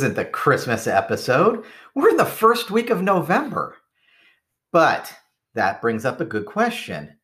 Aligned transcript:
isn't 0.00 0.16
the 0.16 0.24
Christmas 0.24 0.86
episode. 0.86 1.62
We're 1.94 2.08
in 2.08 2.16
the 2.16 2.24
first 2.24 2.70
week 2.70 2.88
of 2.88 3.02
November. 3.02 3.76
But 4.72 5.14
that 5.52 5.82
brings 5.82 6.06
up 6.06 6.22
a 6.22 6.24
good 6.24 6.46
question. 6.46 7.18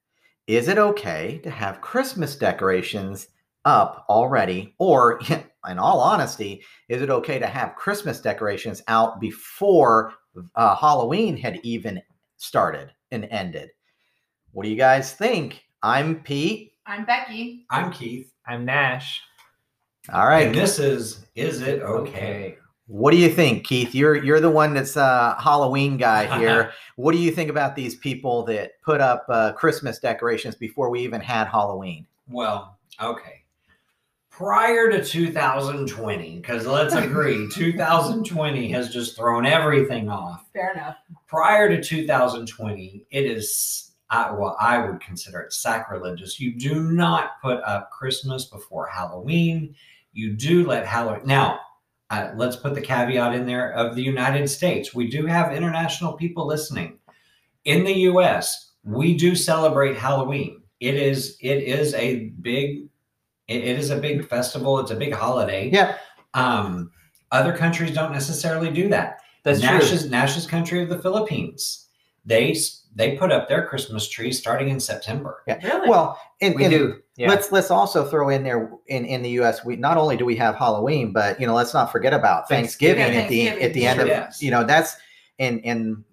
Is 0.47 0.69
it 0.69 0.77
okay 0.77 1.41
to 1.43 1.49
have 1.49 1.81
Christmas 1.81 2.37
decorations 2.37 3.29
up 3.65 4.05
already? 4.11 4.75
Or, 4.79 5.19
in 5.71 5.79
all 5.79 6.01
honesty, 6.01 6.63
is 6.91 7.01
it 7.01 7.09
okay 7.09 7.39
to 7.39 7.47
have 7.47 7.77
Christmas 7.77 8.21
decorations 8.21 8.83
out 8.89 9.21
before 9.21 10.13
uh, 10.55 10.77
Halloween 10.77 11.35
had 11.35 11.59
even 11.63 12.03
started 12.37 12.93
and 13.11 13.25
ended? 13.31 13.71
What 14.53 14.65
do 14.65 14.69
you 14.69 14.77
guys 14.77 15.15
think? 15.15 15.65
I'm 15.83 16.17
Pete. 16.17 16.73
I'm 16.85 17.07
Becky. 17.07 17.65
I'm 17.71 17.91
Keith. 17.91 18.35
I'm 18.47 18.67
Nash. 18.67 19.23
All 20.13 20.27
right. 20.27 20.49
And 20.49 20.55
this 20.55 20.79
is 20.79 21.25
Is 21.35 21.63
It 21.63 21.81
Okay? 21.81 22.59
What 22.89 23.11
do 23.11 23.17
you 23.17 23.29
think, 23.29 23.67
Keith? 23.67 23.95
You're 23.95 24.15
you're 24.15 24.41
the 24.41 24.51
one 24.51 24.73
that's 24.73 24.97
a 24.97 25.37
Halloween 25.43 25.97
guy 25.97 26.39
here. 26.39 26.73
what 26.95 27.13
do 27.13 27.19
you 27.19 27.33
think 27.33 27.51
about 27.51 27.75
these 27.75 27.97
people 27.97 28.45
that 28.45 28.73
put 28.85 29.01
up 29.01 29.27
uh, 29.29 29.53
Christmas 29.53 29.99
decorations 29.99 30.55
before 30.55 30.89
we 30.89 31.01
even 31.01 31.21
had 31.21 31.49
Halloween? 31.49 32.07
Well, 32.29 32.79
okay. 33.03 33.43
Prior 34.31 34.91
to 34.91 35.03
2020, 35.03 36.37
because 36.37 36.67
let's 36.67 36.95
agree, 37.05 37.49
2020 37.51 38.71
has 38.71 38.91
just 38.91 39.17
thrown 39.17 39.47
everything 39.47 40.09
off. 40.09 40.45
Fair 40.53 40.73
enough. 40.73 40.97
Prior 41.27 41.69
to 41.75 41.83
2020, 41.83 43.07
it 43.11 43.25
is, 43.25 43.93
I, 44.11 44.31
well, 44.31 44.57
I 44.61 44.79
would 44.79 45.01
consider 45.01 45.41
it 45.41 45.55
sacrilegious. 45.55 46.39
You 46.39 46.53
do 46.53 46.93
not 46.93 47.41
put 47.43 47.63
up 47.65 47.91
Christmas 47.91 48.45
before 48.45 48.87
Halloween. 48.87 49.75
You 50.13 50.35
do 50.35 50.67
let 50.67 50.87
Halloween. 50.87 51.23
Now, 51.25 51.61
uh, 52.11 52.31
let's 52.37 52.57
put 52.57 52.75
the 52.75 52.81
caveat 52.81 53.35
in 53.35 53.47
there 53.47 53.73
of 53.73 53.97
the 53.97 54.03
United 54.03 54.49
States. 54.49 54.95
We 54.95 55.09
do 55.09 55.27
have 55.27 55.53
international 55.53 56.13
people 56.13 56.47
listening. 56.47 56.99
In 57.65 57.85
the 57.85 57.93
U.S., 57.93 58.73
we 58.85 59.17
do 59.17 59.35
celebrate 59.35 59.97
Halloween. 59.97 60.63
It 60.79 60.95
is 60.95 61.37
it 61.41 61.65
is 61.65 61.95
a 61.95 62.29
big 62.41 62.89
it, 63.49 63.65
it 63.65 63.79
is 63.79 63.91
a 63.91 63.97
big 63.97 64.29
festival. 64.29 64.79
It's 64.79 64.91
a 64.91 64.97
big 64.97 65.13
holiday. 65.13 65.71
Yeah. 65.71 65.97
Um, 66.35 66.93
other 67.33 67.57
countries 67.57 67.93
don't 67.93 68.13
necessarily 68.13 68.71
do 68.71 68.89
that. 68.91 69.19
That's 69.43 69.61
Nash's 69.61 70.03
true. 70.03 70.11
Nash's 70.11 70.47
country 70.47 70.83
of 70.83 70.89
the 70.89 70.99
Philippines. 70.99 71.89
They 72.25 72.57
they 72.97 73.15
put 73.17 73.31
up 73.31 73.47
their 73.47 73.67
Christmas 73.67 74.09
tree 74.09 74.33
starting 74.33 74.71
in 74.71 74.81
September. 74.81 75.43
Yeah. 75.47 75.59
Really? 75.63 75.89
Well, 75.89 76.19
and, 76.41 76.55
We 76.55 76.65
and 76.65 76.71
do. 76.73 77.03
Yeah. 77.17 77.29
let's 77.29 77.53
let's 77.53 77.71
also 77.71 78.05
throw 78.07 78.31
in 78.31 78.43
there 78.43 78.71
in 78.89 79.05
in 79.05 79.23
the 79.23 79.31
U.S. 79.31 79.65
We 79.65 79.77
not 79.77 79.97
only 79.99 80.17
do 80.17 80.25
we 80.25 80.35
have 80.37 80.57
Halloween, 80.57 81.13
but 81.13 81.39
you 81.41 81.47
know 81.47 81.55
let's 81.55 81.75
not 81.75 81.93
forget 81.93 82.13
about 82.13 82.49
Thanksgiving, 82.49 83.05
Thanksgiving. 83.05 83.47
at 83.47 83.57
the 83.57 83.61
Yeah, 83.61 83.67
at 83.67 83.75
the 83.75 83.87
end 83.87 84.01
of 84.01 84.09
Yes. 84.09 84.43
you 84.43 84.51
know 84.51 84.65
that's 84.65 84.97
and 85.39 85.61
and 85.65 86.05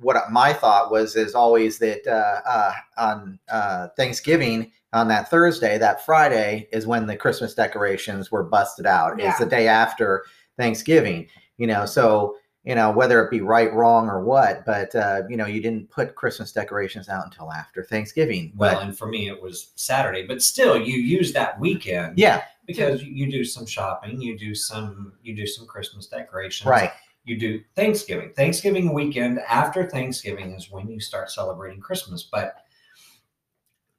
what 0.00 0.30
my 0.30 0.52
thought 0.52 0.90
was 0.90 1.16
is 1.16 1.34
always 1.34 1.78
that 1.78 2.06
uh, 2.06 2.48
uh, 2.48 2.72
on 2.98 3.38
uh, 3.50 3.88
Thanksgiving 3.96 4.70
on 4.92 5.08
that 5.08 5.30
Thursday, 5.30 5.78
that 5.78 6.04
Friday 6.04 6.68
is 6.72 6.86
when 6.86 7.06
the 7.06 7.16
Christmas 7.16 7.54
decorations 7.54 8.30
were 8.30 8.44
busted 8.44 8.86
out. 8.86 9.18
Yeah. 9.18 9.30
It's 9.30 9.38
the 9.38 9.46
day 9.46 9.68
after 9.68 10.24
Thanksgiving, 10.58 11.28
you 11.58 11.66
know. 11.66 11.86
So 11.86 12.36
you 12.64 12.74
know 12.74 12.90
whether 12.90 13.24
it 13.24 13.30
be 13.30 13.40
right, 13.40 13.72
wrong, 13.72 14.08
or 14.08 14.22
what, 14.22 14.64
but 14.66 14.94
uh, 14.94 15.22
you 15.28 15.36
know 15.36 15.46
you 15.46 15.60
didn't 15.60 15.90
put 15.90 16.14
Christmas 16.14 16.52
decorations 16.52 17.08
out 17.08 17.24
until 17.24 17.52
after 17.52 17.82
Thanksgiving. 17.82 18.52
Well, 18.56 18.74
But 18.74 18.82
and 18.82 18.98
for 18.98 19.06
me 19.06 19.28
it 19.28 19.40
was 19.40 19.72
Saturday, 19.76 20.26
but 20.26 20.42
still 20.42 20.76
you 20.76 20.98
use 20.98 21.32
that 21.32 21.58
weekend 21.58 22.18
yeah, 22.18 22.42
because 22.66 23.02
you, 23.02 23.30
do 23.30 23.44
some 23.44 23.66
shopping, 23.66 24.20
you 24.20 24.38
do 24.38 24.54
some 24.54 25.12
you 25.22 25.34
do 25.34 25.46
some 25.46 25.66
Christmas 25.66 26.06
decorations. 26.06 26.68
right. 26.68 26.92
You 27.24 27.38
do 27.38 27.60
Thanksgiving. 27.76 28.32
Thanksgiving 28.34 28.94
weekend 28.94 29.40
after 29.40 29.88
Thanksgiving 29.88 30.52
is 30.52 30.70
when 30.70 30.88
you 30.88 31.00
start 31.00 31.30
celebrating 31.30 31.80
Christmas. 31.80 32.22
But 32.22 32.64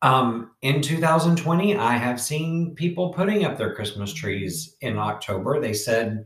um, 0.02 0.52
in 0.62 0.82
2020, 0.82 1.76
I 1.76 1.94
have 1.94 2.20
seen 2.20 2.74
people 2.74 3.14
putting 3.14 3.46
up 3.46 3.58
their 3.58 3.76
Christmas 3.76 4.12
trees 4.12 4.76
in 4.82 4.98
October. 4.98 5.60
They 5.60 5.74
said, 5.74 6.26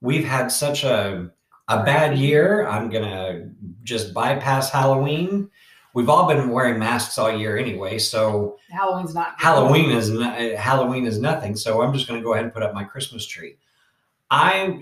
We've 0.00 0.24
had 0.24 0.48
such 0.48 0.84
a, 0.84 1.30
a 1.68 1.82
bad 1.84 2.18
year. 2.18 2.66
I'm 2.66 2.90
going 2.90 3.04
to 3.04 3.48
just 3.82 4.12
bypass 4.14 4.70
Halloween. 4.70 5.50
We've 5.94 6.08
all 6.08 6.26
been 6.26 6.50
wearing 6.50 6.78
masks 6.78 7.18
all 7.18 7.30
year 7.36 7.56
anyway. 7.56 7.98
So 7.98 8.58
Halloween's 8.70 9.14
not 9.14 9.40
Halloween 9.40 9.90
is 9.92 10.10
no, 10.10 10.56
Halloween 10.56 11.06
is 11.06 11.18
nothing. 11.20 11.54
So 11.54 11.82
I'm 11.82 11.92
just 11.94 12.08
going 12.08 12.20
to 12.20 12.24
go 12.24 12.32
ahead 12.32 12.44
and 12.44 12.52
put 12.52 12.62
up 12.64 12.74
my 12.74 12.82
Christmas 12.84 13.24
tree. 13.26 13.56
I 14.30 14.80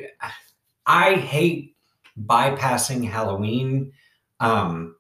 I 0.87 1.15
hate 1.15 1.77
bypassing 2.27 3.09
Halloween, 3.09 3.93
um, 4.41 4.97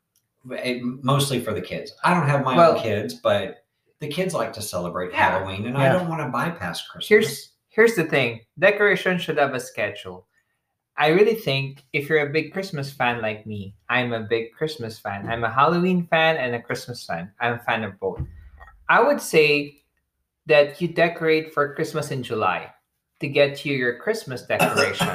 it- 0.51 0.83
mostly 1.03 1.41
for 1.43 1.53
the 1.55 1.61
kids. 1.63 1.93
I 2.05 2.13
don't 2.15 2.29
have 2.29 2.45
my 2.45 2.57
Well- 2.57 2.77
own 2.77 2.83
kids, 2.83 3.15
but 3.15 3.65
the 4.01 4.09
kids 4.09 4.35
like 4.35 4.53
to 4.55 4.63
celebrate 4.63 5.13
Yeah. 5.13 5.31
Halloween, 5.39 5.67
and 5.67 5.79
I 5.79 5.91
don't 5.93 6.09
want 6.09 6.21
to 6.23 6.29
bypass 6.29 6.87
Christmas. 6.87 7.09
Here's 7.09 7.53
here's 7.71 7.95
the 7.95 8.05
thing. 8.05 8.41
Decoration 8.59 9.17
should 9.19 9.39
have 9.39 9.55
a 9.55 9.61
schedule. 9.61 10.27
I 10.97 11.09
really 11.09 11.35
think 11.35 11.85
if 11.93 12.09
you're 12.09 12.27
a 12.27 12.33
big 12.33 12.53
Christmas 12.53 12.91
fan 12.93 13.23
like 13.23 13.47
me, 13.47 13.75
I'm 13.89 14.13
a 14.13 14.21
big 14.21 14.53
Christmas 14.53 14.99
fan. 14.99 15.29
I'm 15.29 15.43
a 15.45 15.51
Halloween 15.51 16.07
fan 16.07 16.37
and 16.37 16.55
a 16.55 16.61
Christmas 16.61 17.05
fan. 17.05 17.31
I'm 17.41 17.55
a 17.55 17.59
fan 17.59 17.83
of 17.85 17.99
both. 17.99 18.21
I 18.89 19.03
would 19.03 19.21
say 19.21 19.83
that 20.47 20.81
you 20.81 20.89
decorate 20.89 21.55
for 21.55 21.75
Christmas 21.75 22.11
in 22.11 22.23
July 22.23 22.71
to 23.21 23.29
get 23.29 23.65
you 23.65 23.75
your 23.75 23.97
Christmas 23.99 24.43
decoration. 24.47 25.09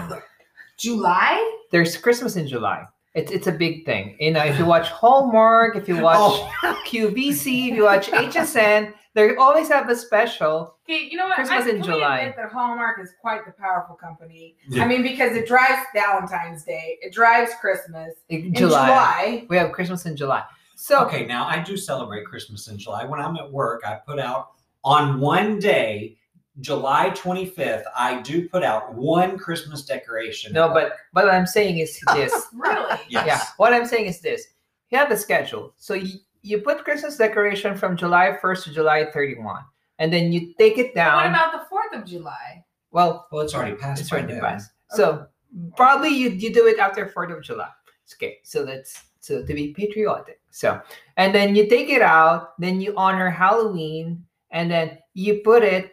July? 0.78 1.60
There's 1.72 1.96
Christmas 1.98 2.36
in 2.36 2.48
July. 2.48 2.86
It's 3.14 3.32
it's 3.32 3.48
a 3.48 3.52
big 3.52 3.86
thing. 3.86 4.16
You 4.20 4.32
know, 4.32 4.44
if 4.44 4.60
you 4.60 4.66
watch 4.66 4.90
Hallmark, 4.90 5.76
if 5.76 5.88
you 5.88 6.00
watch 6.00 6.40
Oh. 6.64 6.82
QVC, 6.88 7.70
if 7.70 7.76
you 7.76 7.84
watch 7.84 8.08
HSN, 8.10 8.94
they 9.18 9.36
always 9.36 9.68
have 9.70 9.90
a 9.90 9.96
special. 9.96 10.76
Okay, 10.88 11.08
you 11.10 11.18
know 11.18 11.26
what? 11.26 11.34
Christmas 11.38 11.66
I 11.66 11.70
in 11.72 11.82
July. 11.82 12.20
admit 12.20 12.36
that 12.38 12.52
Hallmark 12.52 13.00
is 13.02 13.10
quite 13.20 13.48
the 13.48 13.52
powerful 13.52 13.96
company. 13.96 14.56
Yeah. 14.70 14.84
I 14.84 14.88
mean, 14.88 15.02
because 15.02 15.36
it 15.36 15.48
drives 15.48 15.82
Valentine's 15.96 16.64
Day, 16.64 17.00
it 17.02 17.14
drives 17.14 17.52
Christmas. 17.60 18.14
In 18.30 18.46
In 18.46 18.54
July. 18.54 18.86
July, 18.86 19.46
We 19.50 19.58
have 19.58 19.72
Christmas 19.72 20.06
in 20.06 20.16
July. 20.16 20.44
So 20.76 21.04
okay, 21.04 21.26
now 21.26 21.48
I 21.48 21.64
do 21.64 21.76
celebrate 21.76 22.26
Christmas 22.28 22.68
in 22.68 22.78
July. 22.78 23.06
When 23.06 23.20
I'm 23.20 23.36
at 23.38 23.52
work, 23.52 23.82
I 23.88 23.96
put 23.96 24.20
out 24.20 24.50
on 24.84 25.20
one 25.20 25.58
day, 25.58 26.16
July 26.60 27.10
25th, 27.16 27.86
I 27.96 28.22
do 28.22 28.48
put 28.48 28.62
out 28.62 28.94
one 28.94 29.40
Christmas 29.40 29.84
decoration. 29.84 30.54
no, 30.54 30.70
but 30.70 30.94
but 31.12 31.26
what 31.26 31.34
I'm 31.34 31.48
saying 31.48 31.80
is 31.80 32.00
this. 32.14 32.34
really? 32.54 33.00
yes. 33.10 33.26
Yeah. 33.26 33.42
What 33.58 33.74
I'm 33.74 33.88
saying 33.88 34.06
is 34.06 34.22
this. 34.22 34.46
You 34.92 35.00
have 35.00 35.10
a 35.10 35.18
schedule. 35.18 35.74
So 35.76 35.96
you, 35.96 36.20
you 36.48 36.60
put 36.62 36.84
Christmas 36.84 37.18
decoration 37.18 37.76
from 37.78 37.98
July 37.98 38.38
1st 38.42 38.64
to 38.66 38.72
July 38.74 39.06
31. 39.12 39.64
And 40.00 40.14
then 40.14 40.32
you 40.32 40.54
take 40.58 40.78
it 40.78 40.94
down. 40.96 41.16
What 41.18 41.28
about 41.28 41.52
the 41.54 41.66
4th 41.76 42.00
of 42.02 42.06
July? 42.08 42.64
well, 42.92 43.28
Well, 43.32 43.42
it's 43.42 43.54
already 43.54 43.76
passed. 43.76 44.02
it's 44.02 44.12
already 44.12 44.34
then. 44.34 44.42
passed. 44.42 44.72
So 44.92 45.28
probably 45.76 46.10
you, 46.10 46.30
you 46.30 46.54
do 46.54 46.68
it 46.68 46.80
after 46.80 47.06
4th 47.08 47.36
of 47.38 47.44
July. 47.44 47.70
Okay. 48.14 48.38
So 48.44 48.64
that's 48.66 49.04
so 49.20 49.44
to 49.44 49.54
be 49.54 49.74
patriotic. 49.74 50.40
So 50.52 50.80
and 51.18 51.36
then 51.36 51.56
you 51.56 51.68
take 51.68 51.90
it 51.90 52.02
out, 52.02 52.58
then 52.60 52.80
you 52.80 52.94
honor 52.96 53.30
Halloween, 53.30 54.24
and 54.52 54.72
then 54.72 54.98
you 55.14 55.42
put 55.44 55.64
it 55.64 55.92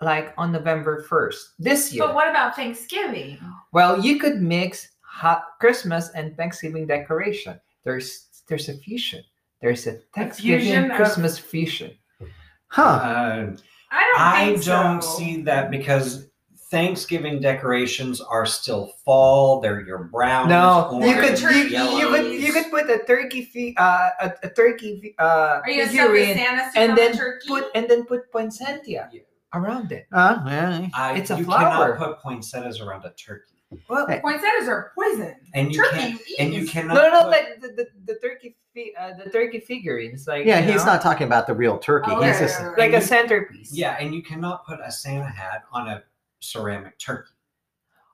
like 0.00 0.32
on 0.38 0.52
November 0.52 1.04
1st 1.08 1.40
this 1.58 1.92
year. 1.92 2.04
But 2.06 2.14
what 2.14 2.28
about 2.28 2.54
Thanksgiving? 2.54 3.38
Well, 3.72 3.98
you 4.04 4.18
could 4.20 4.40
mix 4.40 4.88
hot 5.00 5.42
Christmas 5.58 6.10
and 6.14 6.36
Thanksgiving 6.36 6.86
decoration. 6.86 7.58
There's 7.82 8.28
there's 8.48 8.68
a 8.68 8.74
fusion. 8.74 9.24
There's 9.66 9.86
a 9.88 9.94
Thanksgiving 10.14 10.60
fusion 10.60 10.90
of- 10.92 10.96
Christmas 10.96 11.38
fusion. 11.40 11.90
Huh. 12.68 12.82
Uh, 12.82 13.56
I 13.90 14.00
don't 14.00 14.20
I 14.20 14.44
think 14.52 14.64
don't 14.64 15.02
so. 15.02 15.18
see 15.18 15.42
that 15.42 15.70
because 15.72 16.28
Thanksgiving 16.70 17.40
decorations 17.40 18.20
are 18.20 18.46
still 18.46 18.92
fall. 19.04 19.60
They're 19.60 19.80
your 19.80 20.04
brown. 20.04 20.48
No, 20.48 21.00
you 21.02 21.14
could 21.14 21.42
orange, 21.42 21.70
you, 21.72 21.78
you 21.98 22.08
could 22.08 22.32
you 22.32 22.52
could 22.52 22.70
put 22.70 22.88
a 22.90 22.98
turkey 23.06 23.42
fi- 23.44 23.74
uh, 23.76 24.10
a, 24.20 24.32
a 24.44 24.50
turkey 24.50 25.14
uh, 25.18 25.60
Are 25.64 25.70
you 25.70 25.80
gonna 25.84 25.92
sell 25.96 26.08
the 26.12 26.14
figurine 26.18 26.36
Santa 26.36 26.70
and 26.78 26.96
then 26.98 27.16
turkey? 27.16 27.48
put 27.48 27.64
and 27.74 27.88
then 27.90 28.04
put 28.04 28.30
poinsettia 28.32 29.08
Yeah. 29.12 29.20
around 29.54 29.90
it. 29.92 30.06
Uh, 30.12 30.42
yeah. 30.46 30.86
I, 30.94 31.16
It's 31.18 31.30
a 31.30 31.38
you 31.38 31.44
flower. 31.44 31.94
cannot 31.94 31.98
put 31.98 32.18
poinsettias 32.20 32.80
around 32.80 33.04
a 33.04 33.10
turkey, 33.14 33.55
Well, 33.88 34.06
Hey. 34.06 34.20
Poinsettias 34.20 34.68
are 34.68 34.92
poison. 34.94 35.34
and 35.54 35.72
you 35.72 35.82
Turkey 35.82 35.96
can't. 35.98 36.20
you 36.28 36.36
And 36.38 36.54
you 36.54 36.66
cannot. 36.66 36.94
no, 36.94 37.10
no, 37.10 37.22
put- 37.22 37.30
like 37.30 37.60
the, 37.60 37.68
the, 37.68 37.86
the 38.06 38.18
turkey 38.20 38.56
fi- 38.74 38.94
uh, 38.98 39.12
the 39.22 39.30
turkey 39.30 39.60
figurines, 39.60 40.26
like 40.26 40.44
Yeah, 40.46 40.60
he's 40.60 40.84
know, 40.84 40.92
not 40.92 41.02
talking 41.02 41.26
about 41.26 41.46
the 41.46 41.54
real 41.54 41.78
turkey. 41.78 42.10
Oh, 42.10 42.16
he's 42.22 42.34
yeah, 42.34 42.40
just 42.40 42.60
yeah, 42.60 42.66
yeah. 42.76 42.84
like 42.84 42.92
a 42.92 43.00
centerpiece. 43.00 43.72
Yeah, 43.72 43.96
and 44.00 44.14
you 44.14 44.22
cannot 44.22 44.64
put 44.66 44.78
a 44.84 44.90
Santa 44.92 45.28
hat 45.28 45.64
on 45.72 45.88
a 45.88 46.02
ceramic 46.40 46.98
turkey. 46.98 47.32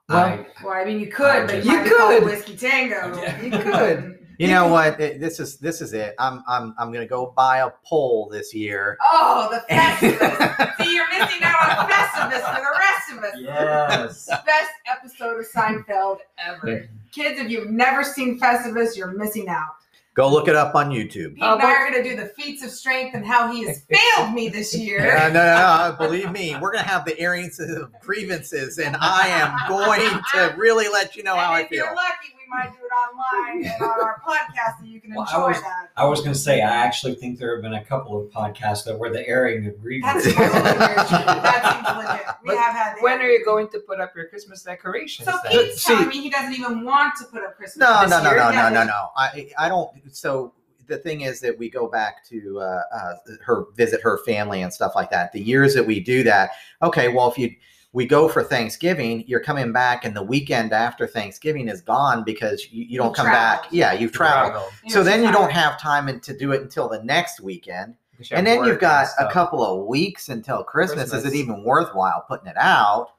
Well, 0.09 0.19
I- 0.19 0.47
Well, 0.65 0.73
I 0.75 0.85
mean, 0.85 1.01
you 1.01 1.07
could, 1.09 1.27
I 1.27 1.47
but 1.47 1.53
just- 1.55 1.67
you 1.67 1.73
You 1.73 1.79
might 1.79 1.85
be 1.85 1.91
called 1.97 2.15
could. 2.15 2.25
Whiskey 2.25 2.57
Tango. 2.57 3.21
Yeah. 3.23 3.43
You 3.43 3.51
could. 3.51 4.19
You 4.43 4.49
know 4.49 4.69
what? 4.69 5.01
It- 5.01 5.21
This 5.21 5.39
is 5.41 5.57
this 5.59 5.81
is 5.81 5.93
it. 5.93 6.15
I'm 6.19 6.43
I'm 6.49 6.75
I'm 6.79 6.93
gonna 6.93 7.07
go 7.07 7.33
buy 7.37 7.59
a 7.59 7.71
pole 7.85 8.29
this 8.31 8.53
year. 8.55 8.99
Oh, 9.01 9.49
the 9.51 9.59
Festivus. 9.75 10.77
See, 10.85 10.95
you're 10.95 11.09
missing 11.11 11.43
out 11.43 11.79
on 11.79 11.89
Festivus 11.89 12.55
for 12.55 12.61
the 12.61 12.79
rest 12.79 13.13
of 13.13 13.25
us. 13.25 13.35
Yes. 13.39 14.27
Best 14.45 14.71
episode 14.91 15.39
of 15.41 15.47
Seinfeld 15.49 16.19
ever. 16.39 16.89
Kids, 17.13 17.41
if 17.41 17.51
you've 17.51 17.71
never 17.71 18.03
seen 18.03 18.39
Festivus, 18.41 18.97
you're 18.97 19.13
missing 19.13 19.49
out. 19.49 19.69
Go 20.15 20.29
look 20.31 20.47
it 20.47 20.55
up 20.55 20.75
on 20.75 20.91
YouTube. 20.91 21.37
Pete 21.37 21.43
Oh, 21.43 21.55
and 21.55 21.63
I 21.63 21.65
but- 21.65 21.71
are 21.75 21.91
going 21.91 22.03
to 22.05 22.11
do 22.11 22.17
the 22.17 22.27
feats 22.29 22.63
of 22.63 22.71
strength 22.71 23.15
and 23.15 23.25
how 23.25 23.51
he 23.51 23.65
has 23.67 23.81
failed 24.17 24.35
me 24.35 24.51
this 24.51 24.77
year. 24.77 25.17
Uh, 25.17 25.29
no, 25.29 25.35
no, 25.35 25.91
no, 25.91 25.97
believe 25.97 26.31
me, 26.33 26.55
we're 26.61 26.71
gonna 26.73 26.87
have 26.87 27.07
the 27.07 27.19
airings 27.19 27.59
of 27.59 27.91
grievances, 28.03 28.77
and 28.79 28.95
I 29.01 29.29
am 29.29 29.57
going 29.71 30.03
to 30.35 30.55
really 30.59 30.89
let 30.91 31.17
you 31.17 31.23
know 31.23 31.35
how 31.35 31.55
and 31.55 31.65
I 31.65 31.69
feel. 31.69 31.79
you're 31.87 31.95
lucky, 31.95 32.29
we 32.37 32.42
might 32.53 32.73
do 32.73 32.79
it 32.85 32.93
online 32.93 33.65
and 33.73 33.83
on 33.83 34.01
our 34.01 34.21
podcast 34.27 34.79
so 34.81 34.85
you 34.85 35.01
can 35.01 35.15
Well, 35.15 35.27
I 35.29 35.35
enjoy 35.35 35.49
was- 35.49 35.61
that. 35.63 35.91
I 35.97 36.05
was 36.05 36.21
going 36.21 36.33
to 36.33 36.39
say, 36.39 36.61
I 36.63 36.71
actually 36.77 37.15
think 37.15 37.39
there 37.39 37.55
have 37.55 37.63
been 37.63 37.75
a 37.75 37.85
couple 37.85 38.21
of 38.21 38.29
podcasts 38.31 38.85
that 38.85 38.99
were 38.99 39.11
the 39.11 39.27
airing 39.29 39.67
of 39.67 39.81
grievances. 39.81 40.35
totally 40.35 40.61
very 40.63 40.95
true. 40.95 41.19
That 41.25 41.85
seems 41.85 41.97
legit. 42.09 42.27
We 42.43 42.49
But 42.49 42.59
have 42.59 42.75
had 42.75 42.95
When 43.01 43.21
are 43.21 43.29
you 43.29 43.45
going 43.45 43.69
to 43.71 43.79
put 43.81 44.01
up 44.01 44.15
your 44.17 44.27
Christmas 44.29 44.63
decorations? 44.63 45.29
So 45.29 45.37
then? 45.45 45.53
Pete's 45.53 45.83
See- 45.83 45.93
telling 45.95 46.09
me 46.09 46.21
he 46.21 46.31
doesn't 46.31 46.55
even 46.55 46.85
want 46.85 47.15
to 47.19 47.25
put 47.27 47.43
up 47.43 47.57
Christmas. 47.57 47.79
No, 47.79 48.01
this 48.03 48.11
no, 48.11 48.23
no, 48.23 48.31
year. 48.31 48.39
no, 48.39 48.51
no, 48.51 48.69
no, 48.71 48.85
no. 48.85 49.09
I 49.17 49.51
I 49.59 49.69
don't. 49.69 49.91
So 50.15 50.55
the 50.89 50.99
thing 50.99 51.21
is 51.23 51.41
that 51.41 51.57
we 51.59 51.71
go 51.71 51.87
back 51.89 52.27
to 52.29 52.59
uh, 52.61 52.83
uh, 52.95 53.15
her 53.45 53.67
visit 53.77 54.01
her 54.03 54.19
family 54.25 54.63
and 54.63 54.73
stuff 54.73 54.93
like 54.97 55.11
that. 55.11 55.33
The 55.33 55.41
years 55.41 55.75
that 55.75 55.87
we 55.87 56.01
do 56.01 56.23
that, 56.25 56.51
okay. 56.83 57.09
Well, 57.09 57.31
if 57.31 57.39
you 57.39 57.55
we 57.93 58.07
go 58.07 58.29
for 58.29 58.43
Thanksgiving, 58.43 59.25
you're 59.27 59.41
coming 59.41 59.73
back, 59.73 60.05
and 60.05 60.17
the 60.17 60.23
weekend 60.23 60.73
after 60.73 61.07
Thanksgiving 61.07 61.69
is 61.69 61.83
gone 61.83 62.25
because 62.25 62.73
you, 62.73 62.85
you 62.85 62.99
don't 62.99 63.11
You 63.11 63.15
come 63.15 63.27
back. 63.27 63.67
Yeah, 63.71 63.93
you've 63.93 64.13
traveled. 64.13 64.53
Travel. 64.53 64.73
You 64.85 64.91
So 64.91 64.99
know, 64.99 65.05
then 65.05 65.23
you 65.23 65.31
don't 65.31 65.53
have 65.53 65.79
time 65.79 66.21
to 66.21 66.37
do 66.37 66.53
it 66.53 66.63
until 66.63 66.89
the 66.89 67.03
next 67.03 67.41
weekend, 67.41 67.95
and 68.31 68.47
then 68.47 68.65
you've 68.65 68.81
got 68.81 69.09
a 69.19 69.31
couple 69.31 69.65
of 69.65 69.87
weeks 69.87 70.29
until 70.29 70.63
Christmas. 70.63 71.13
Is 71.13 71.25
it 71.27 71.35
even 71.35 71.65
worthwhile 71.65 72.25
putting 72.27 72.47
it 72.47 72.57
out? 72.57 73.11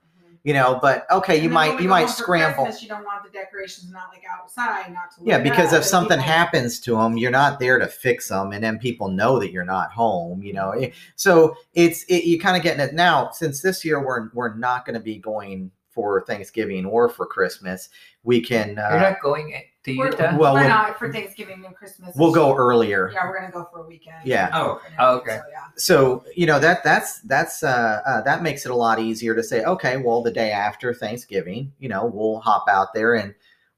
You 0.44 0.54
know, 0.54 0.78
but 0.82 1.10
okay, 1.10 1.36
you 1.38 1.44
And 1.44 1.52
then 1.52 1.56
when 1.56 1.70
might 1.76 1.82
you 1.84 1.88
might 1.88 2.10
scramble. 2.10 2.66
Christmas, 2.66 2.84
you 2.84 2.90
don't 2.90 3.06
want 3.06 3.24
the 3.24 3.30
decorations 3.30 3.90
not 3.92 4.10
like 4.12 4.24
outside, 4.30 4.92
not 4.94 5.12
to. 5.16 5.22
Yeah, 5.24 5.40
because 5.40 5.72
up 5.72 5.80
if 5.80 5.86
something 5.86 6.18
people- 6.20 6.34
happens 6.34 6.82
to 6.82 6.96
them, 6.98 7.18
you're 7.18 7.32
not 7.32 7.60
there 7.60 7.80
to 7.80 7.88
fix 7.88 8.28
them, 8.28 8.52
and 8.52 8.62
then 8.62 8.78
people 8.78 9.08
know 9.08 9.40
that 9.40 9.52
you're 9.54 9.64
not 9.64 9.92
home. 9.92 10.44
You 10.44 10.52
know, 10.54 10.90
so 11.16 11.56
it's 11.76 12.04
it, 12.10 12.26
you 12.26 12.40
kind 12.40 12.58
of 12.58 12.64
getting 12.64 12.82
it 12.86 12.94
now. 12.94 13.30
Since 13.32 13.62
this 13.62 13.86
year 13.86 14.06
we're 14.06 14.30
we're 14.34 14.54
not 14.56 14.86
going 14.86 14.96
to 14.96 15.00
be 15.00 15.18
going 15.18 15.72
for 15.92 16.26
Thanksgiving 16.26 16.86
or 16.86 17.08
for 17.08 17.26
Christmas, 17.26 17.88
we 18.24 18.42
can. 18.42 18.76
You're 18.76 18.86
Uh, 18.98 19.12
not 19.12 19.22
going 19.22 19.54
to 19.86 19.98
We're, 19.98 20.12
Utah? 20.12 20.38
Well, 20.38 20.54
we're 20.54 20.62
we'll- 20.62 20.70
not 20.70 20.98
for 20.98 21.12
Thanksgiving 21.12 21.66
and 21.66 21.76
Christmas. 21.76 22.16
we'll 22.16 22.32
go 22.34 22.56
earlier. 22.56 23.12
Yeah, 23.14 23.28
we're 23.28 23.40
gonna 23.40 23.52
go 23.52 23.68
for 23.72 23.82
a 23.84 23.88
weekend. 23.88 24.18
Yeah. 24.26 24.50
Oh, 24.54 24.72
okay. 24.72 24.96
Oh, 25.00 25.16
okay. 25.18 25.38
So, 25.38 25.44
yeah. 25.52 25.60
So 25.76 26.26
you 26.36 26.46
know 26.46 26.60
that 26.60 26.84
that's 26.84 27.20
that's 27.22 27.64
uh, 27.64 28.02
uh, 28.06 28.22
that 28.22 28.42
makes 28.44 28.66
it 28.66 28.72
a 28.72 28.76
lot 28.76 29.00
easier 29.00 29.36
to 29.36 29.44
say, 29.44 29.64
okay, 29.64 29.98
well, 29.98 30.22
the 30.22 30.32
day 30.32 30.52
after 30.52 30.94
Thanksgiving, 30.94 31.72
you 31.80 31.90
know, 31.90 32.06
we'll 32.06 32.40
hop 32.40 32.66
out 32.70 32.94
there 32.94 33.16
and 33.16 33.34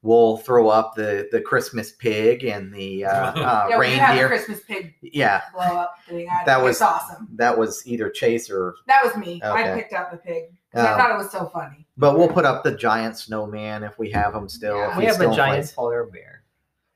we'll 0.06 0.36
throw 0.38 0.68
up 0.68 0.94
the 0.94 1.28
the 1.32 1.40
Christmas 1.40 1.92
pig 1.92 2.44
and 2.44 2.72
the 2.72 3.04
uh, 3.04 3.10
uh, 3.32 3.66
yeah, 3.70 3.78
we 3.78 3.86
have 3.90 4.14
the 4.14 4.20
reindeer. 4.22 4.28
Christmas 4.28 4.60
pig 4.66 4.94
Yeah, 5.02 5.42
blow 5.52 5.62
up 5.76 5.94
thing. 6.08 6.28
I, 6.30 6.44
That 6.44 6.46
that 6.46 6.62
was- 6.62 6.80
was 6.80 6.82
awesome. 6.82 7.28
that 7.34 7.58
was 7.58 7.86
either 7.86 8.08
Chase 8.10 8.50
or 8.50 8.74
That 8.86 9.00
was 9.04 9.16
me. 9.16 9.40
Okay. 9.44 9.72
I 9.72 9.74
picked 9.74 9.92
up 9.92 10.10
the 10.10 10.16
pig 10.18 10.44
'cause 10.72 10.84
I 10.86 10.92
Um, 10.92 10.98
thought 10.98 11.10
it 11.10 11.18
was 11.18 11.30
so 11.30 11.46
funny. 11.52 11.86
But 11.96 12.16
we'll 12.18 12.28
put 12.28 12.44
up 12.44 12.62
the 12.64 12.72
giant 12.76 13.16
snowman 13.18 13.82
if 13.82 13.98
we 13.98 14.10
have 14.10 14.32
them 14.32 14.48
still. 14.48 14.76
Yeah. 14.78 14.96
we 14.98 15.04
have 15.06 15.14
still 15.16 15.32
a 15.32 15.36
giant 15.36 15.56
place. 15.64 15.72
polar 15.72 16.04
bear. 16.04 16.42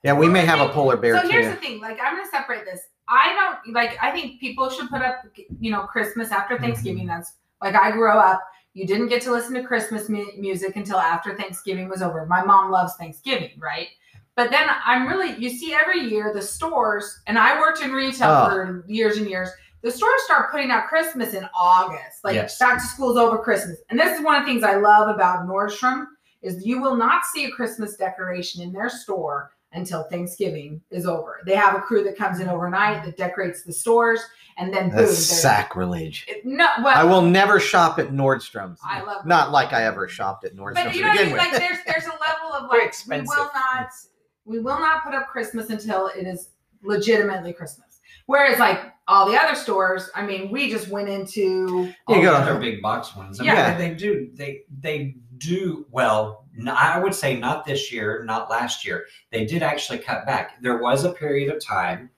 Yeah, 0.03 0.15
we 0.15 0.29
may 0.29 0.45
have 0.47 0.61
a 0.61 0.69
polar 0.73 0.97
bear 0.97 1.21
so 1.21 1.29
here's 1.29 1.47
the 1.47 1.57
thing. 1.61 1.81
Like, 1.81 1.99
I'm 2.03 2.17
gonna 2.17 2.29
separate 2.31 2.65
this. 2.65 2.81
I 3.09 3.35
don't 3.35 3.75
like. 3.75 3.99
I 4.01 4.11
think 4.13 4.39
people 4.41 4.71
should 4.71 4.89
put 4.89 5.03
up, 5.03 5.25
you 5.59 5.71
know, 5.73 5.83
Christmas 5.83 6.31
after 6.31 6.55
Mm-hmm. 6.55 6.65
Thanksgiving. 6.65 7.07
That's 7.07 7.35
like 7.61 7.75
I 7.75 7.91
grew 7.91 8.11
up. 8.11 8.41
You 8.75 8.87
didn't 8.87 9.09
get 9.09 9.21
to 9.23 9.33
listen 9.33 9.55
to 9.55 9.65
Christmas 9.65 10.09
mu- 10.09 10.33
music 10.39 10.77
until 10.77 10.99
after 10.99 11.35
Thanksgiving 11.37 11.89
was 11.89 12.03
over. 12.03 12.25
My 12.27 12.45
mom 12.45 12.71
loves 12.71 12.95
Thanksgiving, 12.97 13.51
right? 13.59 13.89
But 14.37 14.51
then 14.51 14.69
I'm 14.87 15.07
really, 15.09 15.35
you 15.37 15.51
see, 15.51 15.75
every 15.75 16.01
year 16.01 16.33
the 16.33 16.41
stores, 16.43 17.21
and 17.27 17.39
I 17.39 17.59
worked 17.61 17.83
in 17.83 17.91
retail 17.93 18.31
Oh. 18.31 18.49
for 18.49 18.85
years 18.87 19.17
and 19.19 19.29
years. 19.29 19.51
The 19.83 19.91
stores 19.91 20.23
start 20.25 20.51
putting 20.53 20.71
out 20.71 20.87
Christmas 20.89 21.35
in 21.35 21.49
August, 21.59 22.23
like 22.23 22.35
Yes. 22.35 22.59
back 22.59 22.79
to 22.81 22.87
school's 22.87 23.17
over 23.17 23.39
Christmas. 23.39 23.79
And 23.91 23.99
this 23.99 24.17
is 24.19 24.25
one 24.25 24.37
of 24.37 24.43
the 24.43 24.53
things 24.53 24.63
I 24.63 24.77
love 24.77 25.09
about 25.09 25.47
Nordstrom 25.47 26.07
is 26.43 26.65
you 26.65 26.81
will 26.81 26.97
not 26.97 27.25
see 27.25 27.47
a 27.47 27.51
Christmas 27.51 27.97
decoration 27.97 28.63
in 28.63 28.73
their 28.73 28.89
store 28.89 29.51
until 29.73 30.05
Thanksgiving 30.05 30.81
is 30.91 31.07
over. 31.07 31.41
They 31.47 31.55
have 31.55 31.75
a 31.77 31.81
crew 31.81 32.03
that 32.05 32.17
comes 32.17 32.41
in 32.41 32.49
overnight 32.49 33.05
that 33.05 33.17
decorates 33.17 33.63
the 33.63 33.73
stores, 33.73 34.21
and 34.59 34.73
then 34.75 34.89
boom, 34.89 34.99
That's 34.99 35.19
sacrilege. 35.19 36.27
It- 36.29 36.45
no, 36.45 36.67
well, 36.83 36.97
I 36.97 37.05
will 37.05 37.23
never 37.23 37.61
shop 37.61 37.99
at 37.99 38.09
Nordstrom's. 38.09 38.81
I 38.85 39.03
love 39.03 39.27
Not 39.27 39.53
like 39.53 39.73
I 39.73 39.85
ever 39.85 40.09
shopped 40.09 40.45
at 40.45 40.57
Nordstrom's 40.57 40.75
But 40.85 40.91
to 40.93 40.97
you 40.97 41.03
know 41.03 41.09
what 41.09 41.19
I 41.19 41.23
begin 41.25 41.37
mean? 41.37 41.45
with. 41.45 41.53
Like 41.53 41.61
there's 41.61 41.79
there's 41.87 42.05
a 42.07 42.19
level 42.21 42.53
of 42.55 42.63
like 42.71 42.95
we 43.07 43.21
will 43.21 43.51
not 43.55 43.91
we 44.45 44.59
will 44.59 44.79
not 44.79 45.05
put 45.05 45.15
up 45.15 45.29
Christmas 45.29 45.71
until 45.71 46.09
it 46.09 46.27
is 46.27 46.49
legitimately 46.83 47.53
Christmas. 47.53 47.90
Whereas 48.31 48.61
like 48.61 48.81
all 49.09 49.29
the 49.29 49.37
other 49.37 49.57
stores, 49.57 50.09
I 50.15 50.25
mean, 50.25 50.53
we 50.53 50.71
just 50.71 50.87
went 50.87 51.09
into 51.09 51.93
All 52.07 52.15
You 52.15 52.27
the 52.27 52.33
other 52.33 52.61
big 52.61 52.81
box 52.81 53.17
ones. 53.17 53.41
I 53.41 53.43
mean, 53.43 53.53
Yeah. 53.53 53.77
they 53.77 53.93
do. 53.93 54.31
They 54.35 54.61
they 54.81 55.17
do 55.39 55.85
well. 55.91 56.47
I 56.65 57.01
would 57.01 57.13
say 57.13 57.37
not 57.37 57.65
this 57.65 57.91
year, 57.93 58.23
not 58.25 58.49
last 58.49 58.87
year. 58.87 59.07
They 59.33 59.47
did 59.47 59.65
actually 59.65 59.99
cut 59.99 60.27
back. 60.27 60.63
There 60.63 60.79
was 60.79 61.05
a 61.05 61.11
period 61.13 61.53
of 61.53 61.61
time 61.65 62.11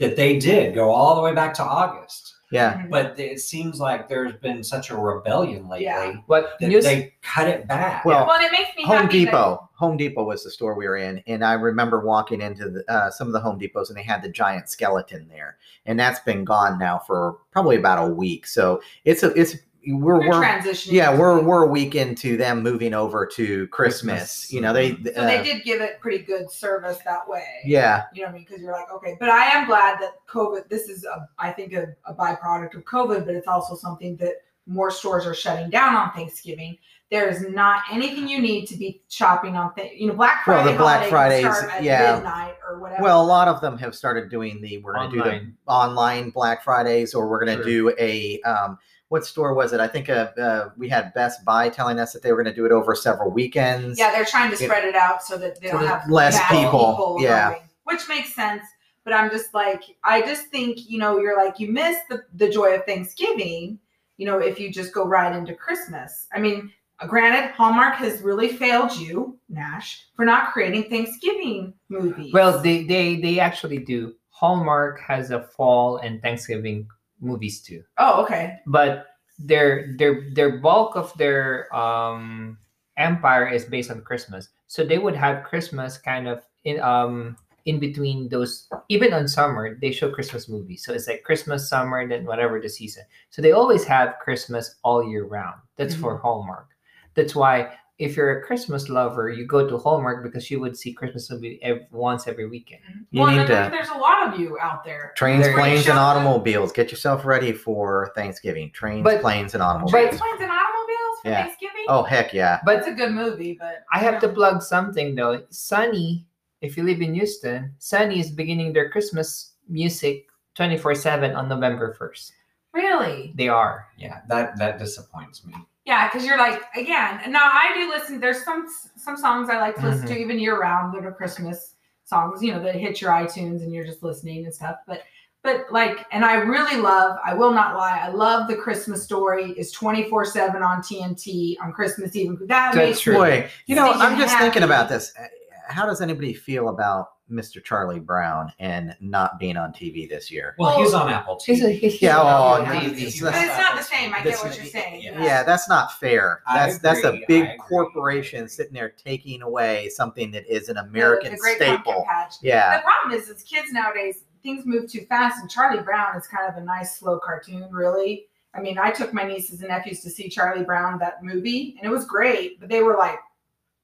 that 0.00 0.16
they 0.16 0.40
did 0.40 0.74
go 0.74 0.90
all 0.90 1.14
the 1.14 1.22
way 1.22 1.34
back 1.34 1.54
to 1.54 1.62
August, 1.62 2.34
yeah. 2.50 2.86
but 2.90 3.18
it 3.18 3.40
seems 3.40 3.80
like 3.80 4.08
there's 4.08 4.32
been 4.34 4.62
such 4.62 4.90
a 4.90 4.96
rebellion 4.96 5.68
lately 5.68 5.84
Yeah. 5.86 6.14
But 6.28 6.52
that 6.60 6.68
news, 6.68 6.84
they 6.84 7.14
cut 7.22 7.48
it 7.48 7.66
back. 7.68 8.04
Well, 8.04 8.26
well, 8.26 8.40
it 8.40 8.52
makes 8.52 8.76
me 8.76 8.84
Home 8.84 9.02
happy 9.02 9.24
that- 9.24 9.30
Depot. 9.30 9.68
Home 9.74 9.96
Depot 9.96 10.24
was 10.24 10.44
the 10.44 10.50
store 10.50 10.74
we 10.74 10.86
were 10.86 10.98
in, 10.98 11.22
and 11.26 11.42
I 11.42 11.54
remember 11.54 12.00
walking 12.00 12.42
into 12.42 12.68
the, 12.68 12.92
uh, 12.92 13.10
some 13.10 13.26
of 13.28 13.32
the 13.32 13.40
Home 13.40 13.58
Depots, 13.58 13.88
and 13.88 13.96
they 13.96 14.02
had 14.02 14.22
the 14.22 14.28
giant 14.28 14.68
skeleton 14.68 15.26
there, 15.28 15.56
and 15.86 15.98
that's 15.98 16.20
been 16.20 16.44
gone 16.44 16.78
now 16.78 16.98
for 16.98 17.38
probably 17.50 17.76
about 17.76 18.06
a 18.06 18.12
week. 18.12 18.46
So 18.46 18.82
it's 19.06 19.22
a 19.22 19.32
it's 19.40 19.56
we're 19.86 19.96
we're 19.98 20.28
we're 20.28 20.42
transitioning. 20.42 20.92
yeah 20.92 21.16
we're 21.16 21.34
between- 21.36 21.46
we're 21.48 21.62
a 21.64 21.70
week 21.70 21.94
into 21.94 22.36
them 22.36 22.62
moving 22.62 22.92
over 22.94 23.24
to 23.26 23.66
Christmas. 23.68 24.14
Christmas. 24.20 24.52
You 24.52 24.60
know 24.60 24.72
they 24.72 24.90
so 25.02 25.10
uh, 25.20 25.26
they 25.26 25.42
did 25.42 25.64
give 25.64 25.80
it 25.80 26.00
pretty 26.00 26.24
good 26.24 26.50
service 26.50 26.98
that 27.04 27.26
way. 27.28 27.44
yeah 27.64 28.04
You 28.12 28.22
know 28.22 28.26
what 28.28 28.30
I 28.30 28.34
mean? 28.34 28.46
Because 28.48 28.62
you're 28.62 28.72
like, 28.72 28.90
okay, 28.92 29.16
but 29.18 29.28
I 29.28 29.44
am 29.46 29.66
glad 29.66 29.98
that 30.00 30.12
COVID, 30.28 30.68
this 30.68 30.88
is, 30.88 31.04
a, 31.04 31.26
I 31.38 31.50
think, 31.52 31.72
a, 31.72 31.94
a 32.06 32.14
byproduct 32.14 32.74
of 32.74 32.84
COVID, 32.84 33.24
but 33.26 33.34
it's 33.34 33.48
also 33.48 33.74
something 33.74 34.16
that 34.16 34.34
more 34.66 34.90
stores 34.90 35.26
are 35.26 35.34
shutting 35.34 35.70
down 35.70 35.94
on 35.96 36.12
Thanksgiving. 36.12 36.76
There 37.10 37.28
is 37.28 37.40
not 37.48 37.82
anything 37.90 38.28
you 38.28 38.40
need 38.40 38.66
to 38.66 38.76
be 38.76 39.02
shopping 39.08 39.56
on, 39.56 39.74
th- 39.74 39.98
you 39.98 40.06
know, 40.06 40.14
Black 40.14 40.44
Friday. 40.44 40.66
Well, 40.66 40.72
the 40.74 40.78
Black 40.78 41.08
Fridays, 41.08 41.44
at 41.44 41.82
yeah. 41.82 42.14
midnight 42.14 42.54
or 42.68 42.78
whatever. 42.78 43.02
Well, 43.02 43.20
a 43.20 43.26
lot 43.26 43.48
of 43.48 43.60
them 43.60 43.76
have 43.78 43.96
started 43.96 44.30
doing 44.30 44.60
the 44.60 44.78
we're 44.78 44.94
going 44.94 45.10
to 45.10 45.16
do 45.16 45.22
the 45.24 45.52
online 45.66 46.30
Black 46.30 46.62
Fridays, 46.62 47.12
or 47.14 47.28
we're 47.28 47.44
going 47.44 47.58
to 47.58 47.64
Sure. 47.64 47.90
do 47.90 47.94
a 47.98 48.40
um, 48.42 48.78
what 49.10 49.26
store 49.26 49.54
was 49.54 49.72
it? 49.72 49.80
I 49.80 49.88
think 49.88 50.08
uh, 50.08 50.30
uh, 50.40 50.70
we 50.76 50.88
had 50.88 51.12
Best 51.14 51.44
Buy 51.44 51.68
telling 51.68 51.98
us 51.98 52.12
that 52.12 52.22
they 52.22 52.30
were 52.32 52.40
going 52.42 52.54
to 52.54 52.58
do 52.58 52.64
it 52.64 52.70
over 52.70 52.94
several 52.94 53.28
weekends. 53.30 53.98
yeah, 53.98 54.12
they're 54.12 54.24
trying 54.24 54.50
to 54.50 54.56
spread 54.56 54.84
it 54.84 54.94
out 54.94 55.22
so 55.22 55.36
that 55.36 55.60
they 55.60 55.68
So 55.68 55.78
don't 55.78 55.86
have 55.88 56.08
less 56.08 56.38
bad 56.38 56.48
people, 56.48 57.16
yeah. 57.20 57.50
going, 57.50 57.62
which 57.84 58.08
makes 58.08 58.32
sense. 58.34 58.62
But 59.02 59.12
I'm 59.14 59.28
just 59.28 59.52
like, 59.52 59.82
I 60.04 60.20
just 60.20 60.46
think, 60.46 60.88
you 60.88 60.98
know, 60.98 61.18
you're 61.18 61.36
like, 61.36 61.58
you 61.58 61.72
miss 61.72 61.98
the, 62.08 62.22
the 62.34 62.48
joy 62.48 62.74
of 62.76 62.84
Thanksgiving, 62.84 63.80
you 64.16 64.26
know, 64.26 64.38
if 64.38 64.60
you 64.60 64.70
just 64.72 64.94
go 64.94 65.04
right 65.04 65.34
into 65.34 65.54
Christmas. 65.54 66.28
I 66.32 66.38
mean, 66.38 66.70
uh, 67.00 67.08
granted, 67.08 67.50
Hallmark 67.56 67.96
has 67.96 68.22
really 68.22 68.48
failed 68.48 68.94
you, 68.96 69.38
Nash, 69.48 70.06
for 70.14 70.24
not 70.24 70.52
creating 70.52 70.84
Thanksgiving 70.84 71.74
movies. 71.88 72.32
well, 72.32 72.62
they, 72.62 72.84
they 72.84 73.16
they 73.16 73.40
actually 73.40 73.78
do. 73.78 74.14
Hallmark 74.28 75.00
has 75.00 75.32
a 75.32 75.42
fall 75.42 75.96
and 75.96 76.22
Thanksgiving 76.22 76.86
movies 77.20 77.60
too, 77.60 77.82
oh, 77.98 78.22
okay. 78.24 78.58
but 78.66 79.06
their 79.38 79.94
their 79.96 80.28
their 80.32 80.58
bulk 80.58 80.96
of 80.96 81.12
their 81.16 81.74
um 81.74 82.58
empire 82.96 83.48
is 83.48 83.64
based 83.64 83.90
on 83.90 84.02
Christmas. 84.02 84.48
So 84.66 84.84
they 84.84 84.98
would 84.98 85.16
have 85.16 85.44
Christmas 85.44 85.96
kind 85.96 86.28
of 86.28 86.44
in 86.64 86.80
um 86.80 87.36
in 87.64 87.78
between 87.78 88.28
those 88.28 88.68
even 88.88 89.12
on 89.12 89.28
summer 89.28 89.76
they 89.80 89.92
show 89.92 90.10
Christmas 90.10 90.48
movies. 90.48 90.84
So 90.84 90.92
it's 90.92 91.08
like 91.08 91.24
Christmas, 91.24 91.68
summer, 91.68 92.06
then 92.06 92.24
whatever 92.24 92.60
the 92.60 92.68
season. 92.68 93.04
So 93.30 93.42
they 93.42 93.52
always 93.52 93.84
have 93.84 94.18
Christmas 94.20 94.76
all 94.82 95.02
year 95.02 95.24
round. 95.24 95.60
That's 95.76 95.94
for 95.94 96.18
Hallmark. 96.18 96.68
That's 97.14 97.34
why 97.34 97.76
if 98.00 98.16
you're 98.16 98.40
a 98.40 98.42
Christmas 98.42 98.88
lover, 98.88 99.28
you 99.28 99.46
go 99.46 99.68
to 99.68 99.76
Hallmark 99.78 100.22
because 100.24 100.50
you 100.50 100.58
would 100.60 100.76
see 100.76 100.92
Christmas 100.92 101.30
movie 101.30 101.58
ev- 101.62 101.86
once 101.92 102.26
every 102.26 102.48
weekend. 102.48 102.80
Mm-hmm. 102.82 103.02
You 103.10 103.20
well, 103.20 103.30
need 103.30 103.46
then 103.46 103.70
to- 103.70 103.76
there's 103.76 103.90
a 103.90 103.98
lot 103.98 104.26
of 104.26 104.40
you 104.40 104.58
out 104.58 104.84
there. 104.84 105.12
Trains, 105.16 105.44
There- 105.44 105.54
planes, 105.54 105.86
and 105.86 105.98
automobiles. 105.98 106.72
Get 106.72 106.90
yourself 106.90 107.24
ready 107.24 107.52
for 107.52 108.10
Thanksgiving. 108.14 108.70
Trains, 108.72 109.04
But- 109.04 109.20
planes, 109.20 109.54
and 109.54 109.60
but- 109.60 109.66
automobiles. 109.66 110.18
Planes 110.18 110.40
and 110.40 110.50
automobiles 110.50 111.16
for 111.22 111.28
Yeah. 111.28 111.42
Thanksgiving? 111.44 111.84
oh 111.88 112.02
heck 112.02 112.32
yeah! 112.32 112.60
But 112.64 112.78
it's 112.78 112.88
a 112.88 112.92
good 112.92 113.12
movie, 113.12 113.56
but 113.60 113.84
I 113.92 113.98
have 113.98 114.18
to 114.20 114.28
plug 114.28 114.62
something 114.62 115.14
though. 115.14 115.42
Sunny 115.50 116.26
if 116.62 116.76
you 116.76 116.82
live 116.82 117.00
in 117.00 117.14
Houston, 117.14 117.72
Sunny 117.78 118.20
is 118.20 118.30
beginning 118.30 118.72
their 118.72 118.90
Christmas 118.90 119.54
music 119.68 120.26
24 120.56 120.94
7 120.94 121.34
on 121.34 121.48
November 121.48 121.96
1st. 121.98 122.32
Really? 122.74 123.32
They 123.34 123.48
are. 123.48 123.86
Yeah, 123.98 124.20
that 124.28 124.56
that 124.58 124.78
disappoints 124.78 125.44
me. 125.44 125.54
Yeah, 125.90 126.08
because 126.08 126.24
you're 126.24 126.38
like 126.38 126.62
again. 126.76 127.20
Now 127.32 127.50
I 127.52 127.72
do 127.74 127.88
listen. 127.88 128.20
There's 128.20 128.44
some 128.44 128.68
some 128.94 129.16
songs 129.16 129.50
I 129.50 129.58
like 129.58 129.74
to 129.74 129.88
listen 129.88 130.06
to 130.06 130.16
even 130.16 130.38
year 130.38 130.56
round 130.56 130.94
that 130.94 131.04
are 131.04 131.10
Christmas 131.10 131.74
songs. 132.04 132.40
You 132.44 132.52
know 132.52 132.62
that 132.62 132.76
hit 132.76 133.00
your 133.00 133.10
iTunes 133.10 133.62
and 133.62 133.74
you're 133.74 133.84
just 133.84 134.00
listening 134.00 134.44
and 134.44 134.54
stuff. 134.54 134.76
But 134.86 135.02
but 135.42 135.66
like, 135.72 136.06
and 136.12 136.24
I 136.24 136.34
really 136.34 136.80
love. 136.80 137.18
I 137.24 137.34
will 137.34 137.50
not 137.50 137.74
lie. 137.74 137.98
I 137.98 138.08
love 138.08 138.46
the 138.46 138.54
Christmas 138.54 139.02
story. 139.02 139.50
is 139.58 139.72
24 139.72 140.26
seven 140.26 140.62
on 140.62 140.80
TNT 140.80 141.56
on 141.60 141.72
Christmas 141.72 142.14
Eve. 142.14 142.38
That 142.38 142.46
That's 142.46 142.76
makes 142.76 143.00
true. 143.00 143.14
me 143.14 143.18
Boy, 143.18 143.50
you 143.66 143.74
know, 143.74 143.90
I'm 143.90 144.16
just 144.16 144.38
thinking 144.38 144.62
about 144.62 144.88
this. 144.88 145.12
Uh, 145.18 145.26
How 145.66 145.86
does 145.86 146.00
anybody 146.00 146.34
feel 146.34 146.68
about 146.68 147.08
Mr. 147.30 147.62
Charlie 147.62 148.00
Brown 148.00 148.52
and 148.58 148.96
not 149.00 149.38
being 149.38 149.56
on 149.56 149.72
TV 149.72 150.08
this 150.08 150.30
year? 150.30 150.54
Well, 150.58 150.70
Well, 150.76 150.84
he's 150.84 150.94
on 150.94 151.08
Apple 151.10 151.36
TV. 151.36 151.44
He's 151.46 151.64
a, 151.64 151.70
he's 151.70 152.02
Yeah, 152.02 152.16
a- 152.18 152.20
oh, 152.22 152.62
yeah, 152.62 152.80
TV. 152.80 152.92
it's- 152.92 153.20
But 153.20 153.34
it's 153.34 153.58
not 153.58 153.76
the 153.76 153.82
same. 153.82 154.12
I 154.14 154.22
get 154.22 154.38
what 154.38 154.56
you're 154.56 154.66
saying. 154.66 155.02
yeah. 155.02 155.22
Yeah, 155.22 155.42
that's 155.42 155.68
not 155.68 155.98
fair. 155.98 156.42
That's 156.52 156.78
that's 156.78 157.04
a 157.04 157.20
big 157.28 157.48
corporation 157.58 158.48
sitting 158.48 158.72
there 158.74 158.90
taking 158.90 159.42
away 159.42 159.88
something 159.90 160.30
that 160.32 160.46
is 160.52 160.68
an 160.68 160.76
American 160.76 161.32
the, 161.32 161.36
the 161.38 161.54
staple. 161.56 162.04
Patch. 162.08 162.34
Yeah. 162.42 162.76
The 162.78 162.82
problem 162.82 163.18
is, 163.18 163.28
is 163.28 163.42
kids 163.42 163.72
nowadays 163.72 164.24
things 164.42 164.64
move 164.64 164.90
too 164.90 165.04
fast, 165.06 165.40
and 165.40 165.50
Charlie 165.50 165.82
Brown 165.82 166.16
is 166.16 166.26
kind 166.26 166.48
of 166.48 166.56
a 166.60 166.64
nice 166.64 166.96
slow 166.98 167.18
cartoon. 167.18 167.68
Really, 167.70 168.26
I 168.54 168.60
mean, 168.60 168.78
I 168.78 168.90
took 168.90 169.12
my 169.12 169.22
nieces 169.24 169.60
and 169.60 169.68
nephews 169.68 170.00
to 170.00 170.10
see 170.10 170.28
Charlie 170.28 170.64
Brown 170.64 170.98
that 170.98 171.22
movie, 171.22 171.76
and 171.78 171.90
it 171.90 171.94
was 171.94 172.04
great, 172.06 172.58
but 172.58 172.68
they 172.70 172.82
were 172.82 172.96
like 172.96 173.18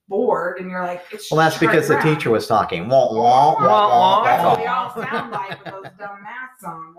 bored, 0.08 0.58
and 0.60 0.70
you're 0.70 0.82
like, 0.84 1.02
it's 1.10 1.30
Well, 1.30 1.38
that's 1.38 1.58
Charlie 1.58 1.76
because 1.76 1.88
the 1.88 1.98
teacher 2.00 2.30
was 2.30 2.46
talking. 2.46 2.88
Wah, 2.88 3.12
wah, 3.12 3.20
wah, 3.20 3.54
Wah, 3.54 3.60
wah, 3.60 3.88
wah. 4.20 4.24
That's 4.24 4.42
That's 4.42 4.46
what 4.46 4.60
we 4.60 4.66
all. 4.66 4.84
all 4.84 5.02
sound 5.02 5.30
like 5.32 5.64
with 5.64 5.72
those 5.74 5.92
dumb 5.98 6.22
masks 6.22 6.64
on. 6.64 6.94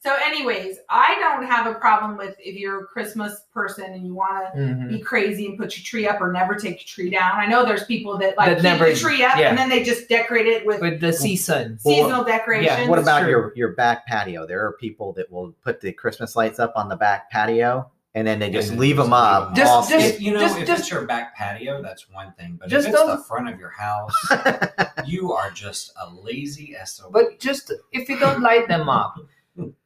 So, 0.00 0.14
anyways, 0.24 0.78
I 0.88 1.16
don't 1.18 1.44
have 1.44 1.66
a 1.66 1.74
problem 1.74 2.16
with 2.16 2.36
if 2.38 2.54
you're 2.54 2.84
a 2.84 2.86
Christmas 2.86 3.42
person 3.52 3.84
and 3.92 4.06
you 4.06 4.14
want 4.14 4.54
to 4.54 4.58
Mhm. 4.60 4.88
be 4.88 5.00
crazy 5.00 5.46
and 5.46 5.58
put 5.58 5.76
your 5.76 5.84
tree 5.84 6.06
up 6.06 6.20
or 6.20 6.32
never 6.32 6.54
take 6.54 6.76
your 6.76 6.86
tree 6.86 7.10
down. 7.10 7.32
I 7.34 7.46
know 7.46 7.66
there's 7.66 7.84
people 7.84 8.16
that 8.18 8.36
like 8.38 8.46
That 8.48 8.54
keep 8.58 8.62
never- 8.62 8.84
the 8.90 8.94
tree 8.94 9.24
up 9.24 9.36
yeah. 9.36 9.48
and 9.48 9.58
then 9.58 9.68
they 9.68 9.82
just 9.82 10.08
decorate 10.08 10.46
it 10.46 10.64
with 10.64 10.80
With 10.80 11.00
the 11.00 11.12
seasons. 11.12 11.82
Well, 11.84 11.96
seasonal 11.96 12.24
decorations. 12.24 12.88
What 12.88 13.00
about 13.00 13.28
your 13.28 13.52
your 13.56 13.72
back 13.72 14.06
patio? 14.06 14.46
There 14.46 14.64
are 14.64 14.72
people 14.74 15.12
that 15.14 15.30
will 15.32 15.52
put 15.64 15.80
the 15.80 15.92
Christmas 15.92 16.36
lights 16.36 16.60
up 16.60 16.72
on 16.76 16.88
the 16.88 16.96
back 16.96 17.28
patio 17.30 17.90
and 18.18 18.26
then 18.26 18.38
they 18.40 18.50
just 18.50 18.70
And 18.70 18.78
leave 18.80 18.96
them 18.96 19.12
up. 19.12 19.54
Just- 19.54 19.70
all 19.72 19.86
just- 19.88 20.14
If, 20.16 20.20
you 20.20 20.32
know, 20.32 20.40
just- 20.40 20.58
if 20.58 20.66
just- 20.66 20.80
it's 20.82 20.90
your 20.90 21.06
back 21.06 21.34
patio, 21.36 21.80
that's 21.80 22.10
one 22.10 22.32
thing. 22.32 22.56
But 22.60 22.68
Just 22.68 22.88
if 22.88 22.94
it's 22.94 23.02
the 23.04 23.24
front 23.28 23.48
of 23.48 23.58
your 23.58 23.70
house, 23.70 24.14
you 25.06 25.32
are 25.32 25.50
just 25.50 25.92
a 26.00 26.10
lazy 26.10 26.74
SOB. 26.84 27.12
But 27.12 27.38
just 27.38 27.72
if 27.92 28.08
you 28.08 28.18
don't 28.18 28.42
light 28.42 28.68
them 28.68 28.88
up, 28.88 29.16